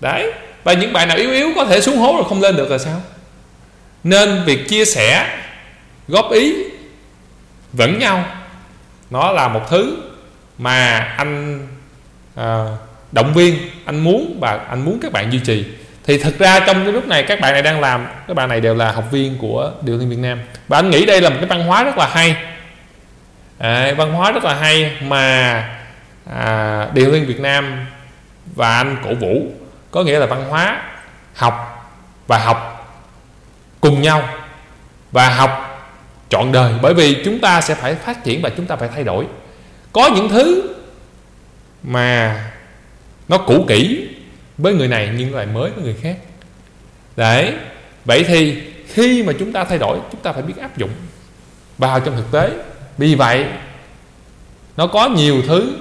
Đấy. 0.00 0.32
Và 0.64 0.72
những 0.72 0.92
bạn 0.92 1.08
nào 1.08 1.16
yếu 1.16 1.30
yếu 1.30 1.52
có 1.56 1.64
thể 1.64 1.80
xuống 1.80 1.96
hố 1.96 2.12
rồi 2.12 2.24
không 2.28 2.40
lên 2.40 2.56
được 2.56 2.70
là 2.70 2.78
sao? 2.78 3.02
Nên 4.04 4.42
việc 4.44 4.68
chia 4.68 4.84
sẻ, 4.84 5.38
góp 6.08 6.32
ý 6.32 6.54
vẫn 7.72 7.98
nhau 7.98 8.24
nó 9.10 9.32
là 9.32 9.48
một 9.48 9.60
thứ 9.68 9.96
mà 10.58 10.98
anh 10.98 11.60
à, 12.34 12.66
động 13.12 13.34
viên 13.34 13.58
anh 13.84 14.00
muốn 14.00 14.36
và 14.40 14.60
anh 14.68 14.84
muốn 14.84 14.98
các 15.02 15.12
bạn 15.12 15.32
duy 15.32 15.38
trì. 15.38 15.64
Thì 16.04 16.18
thực 16.18 16.38
ra 16.38 16.60
trong 16.60 16.84
cái 16.84 16.92
lúc 16.92 17.06
này 17.06 17.22
các 17.22 17.40
bạn 17.40 17.52
này 17.52 17.62
đang 17.62 17.80
làm 17.80 18.06
các 18.28 18.34
bạn 18.34 18.48
này 18.48 18.60
đều 18.60 18.74
là 18.74 18.92
học 18.92 19.04
viên 19.10 19.38
của 19.38 19.72
điều 19.82 19.98
liên 19.98 20.10
Việt 20.10 20.18
Nam. 20.18 20.40
Và 20.68 20.78
anh 20.78 20.90
nghĩ 20.90 21.06
đây 21.06 21.20
là 21.20 21.30
một 21.30 21.36
cái 21.40 21.48
văn 21.48 21.66
hóa 21.66 21.84
rất 21.84 21.98
là 21.98 22.06
hay. 22.06 22.36
À, 23.58 23.94
văn 23.96 24.12
hóa 24.12 24.32
rất 24.32 24.44
là 24.44 24.54
hay 24.54 24.92
mà 25.02 25.54
à, 26.34 26.88
điều 26.92 27.10
liên 27.10 27.26
Việt 27.26 27.40
Nam 27.40 27.86
và 28.54 28.76
anh 28.76 28.96
cổ 29.04 29.14
vũ 29.14 29.46
có 29.90 30.02
nghĩa 30.02 30.18
là 30.18 30.26
văn 30.26 30.44
hóa 30.48 30.82
học 31.34 31.86
và 32.26 32.38
học 32.38 32.70
cùng 33.80 34.02
nhau. 34.02 34.28
Và 35.12 35.28
học 35.28 35.63
trọn 36.28 36.52
đời. 36.52 36.72
Bởi 36.82 36.94
vì 36.94 37.22
chúng 37.24 37.38
ta 37.38 37.60
sẽ 37.60 37.74
phải 37.74 37.94
phát 37.94 38.24
triển 38.24 38.42
và 38.42 38.50
chúng 38.56 38.66
ta 38.66 38.76
phải 38.76 38.88
thay 38.94 39.04
đổi. 39.04 39.26
Có 39.92 40.10
những 40.14 40.28
thứ 40.28 40.74
mà 41.82 42.40
nó 43.28 43.38
cũ 43.38 43.64
kỹ 43.68 44.08
với 44.58 44.74
người 44.74 44.88
này 44.88 45.10
nhưng 45.16 45.34
lại 45.34 45.46
mới 45.46 45.70
với 45.70 45.84
người 45.84 45.96
khác. 46.02 46.16
Đấy, 47.16 47.54
vậy 48.04 48.24
thì 48.28 48.62
khi 48.88 49.22
mà 49.22 49.32
chúng 49.38 49.52
ta 49.52 49.64
thay 49.64 49.78
đổi, 49.78 49.98
chúng 50.12 50.20
ta 50.20 50.32
phải 50.32 50.42
biết 50.42 50.56
áp 50.60 50.78
dụng 50.78 50.90
vào 51.78 52.00
trong 52.00 52.16
thực 52.16 52.32
tế. 52.32 52.50
Vì 52.98 53.14
vậy, 53.14 53.46
nó 54.76 54.86
có 54.86 55.08
nhiều 55.08 55.42
thứ 55.46 55.76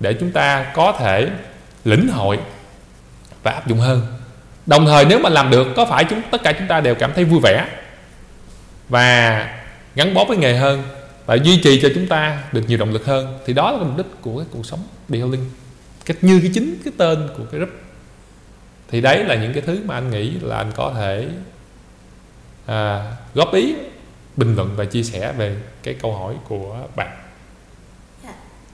để 0.00 0.14
chúng 0.20 0.32
ta 0.32 0.72
có 0.74 0.92
thể 0.92 1.28
lĩnh 1.84 2.08
hội 2.08 2.38
và 3.42 3.50
áp 3.50 3.66
dụng 3.66 3.78
hơn. 3.78 4.06
Đồng 4.66 4.86
thời 4.86 5.04
nếu 5.04 5.18
mà 5.18 5.28
làm 5.28 5.50
được, 5.50 5.66
có 5.76 5.84
phải 5.84 6.04
chúng, 6.04 6.22
tất 6.30 6.42
cả 6.42 6.52
chúng 6.52 6.68
ta 6.68 6.80
đều 6.80 6.94
cảm 6.94 7.12
thấy 7.14 7.24
vui 7.24 7.40
vẻ 7.42 7.66
và 8.88 9.48
gắn 9.98 10.14
bó 10.14 10.24
với 10.24 10.36
nghề 10.36 10.56
hơn 10.56 10.82
và 11.26 11.34
duy 11.34 11.60
trì 11.62 11.80
cho 11.82 11.88
chúng 11.94 12.06
ta 12.06 12.44
được 12.52 12.62
nhiều 12.68 12.78
động 12.78 12.92
lực 12.92 13.04
hơn 13.04 13.38
thì 13.46 13.52
đó 13.52 13.72
là 13.72 13.78
mục 13.78 13.96
đích 13.96 14.06
của 14.20 14.38
cái 14.38 14.46
cuộc 14.50 14.66
sống 14.66 14.80
Beholding 15.08 15.50
cách 16.04 16.16
như 16.20 16.40
cái 16.42 16.50
chính 16.54 16.78
cái 16.84 16.92
tên 16.96 17.28
của 17.36 17.44
cái 17.50 17.60
group 17.60 17.70
thì 18.90 19.00
đấy 19.00 19.24
là 19.24 19.34
những 19.34 19.52
cái 19.52 19.62
thứ 19.66 19.80
mà 19.84 19.94
anh 19.94 20.10
nghĩ 20.10 20.30
là 20.40 20.56
anh 20.56 20.72
có 20.74 20.92
thể 20.96 21.28
à, 22.66 23.12
góp 23.34 23.54
ý 23.54 23.74
bình 24.36 24.54
luận 24.56 24.70
và 24.76 24.84
chia 24.84 25.02
sẻ 25.02 25.32
về 25.32 25.56
cái 25.82 25.94
câu 25.94 26.12
hỏi 26.12 26.34
của 26.48 26.76
bạn. 26.96 27.27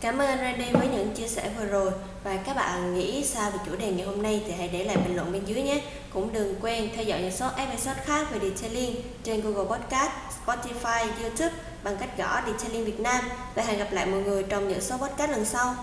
Cảm 0.04 0.18
ơn 0.18 0.28
anh 0.28 0.38
Randy 0.38 0.64
với 0.72 0.88
những 0.88 1.14
chia 1.14 1.28
sẻ 1.28 1.42
vừa 1.58 1.64
rồi 1.64 1.90
và 2.24 2.36
các 2.46 2.56
bạn 2.56 2.94
nghĩ 2.94 3.24
sao 3.24 3.50
về 3.50 3.58
chủ 3.66 3.76
đề 3.76 3.90
ngày 3.90 4.06
hôm 4.06 4.22
nay 4.22 4.42
thì 4.46 4.52
hãy 4.58 4.68
để 4.72 4.84
lại 4.84 4.96
bình 4.96 5.16
luận 5.16 5.32
bên 5.32 5.44
dưới 5.44 5.62
nhé. 5.62 5.80
Cũng 6.12 6.32
đừng 6.32 6.54
quên 6.60 6.88
theo 6.94 7.04
dõi 7.04 7.20
những 7.20 7.30
số 7.30 7.46
episode 7.56 8.00
khác 8.04 8.26
về 8.32 8.38
Detailing 8.42 8.96
trên 9.24 9.40
Google 9.40 9.76
Podcast, 9.76 10.10
Spotify, 10.46 11.06
YouTube 11.22 11.54
bằng 11.82 11.96
cách 12.00 12.08
gõ 12.18 12.40
Detailing 12.46 12.84
Việt 12.84 13.00
Nam 13.00 13.24
và 13.54 13.62
hẹn 13.62 13.78
gặp 13.78 13.92
lại 13.92 14.06
mọi 14.06 14.20
người 14.20 14.42
trong 14.42 14.68
những 14.68 14.80
số 14.80 14.96
podcast 14.96 15.30
lần 15.30 15.44
sau. 15.44 15.74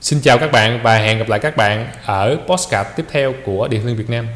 Xin 0.00 0.20
chào 0.20 0.38
các 0.38 0.52
bạn 0.52 0.80
và 0.82 0.98
hẹn 0.98 1.18
gặp 1.18 1.28
lại 1.28 1.38
các 1.38 1.56
bạn 1.56 1.86
ở 2.06 2.38
podcast 2.46 2.88
tiếp 2.96 3.04
theo 3.10 3.34
của 3.46 3.68
Detailing 3.70 3.96
Việt 3.96 4.10
Nam. 4.10 4.26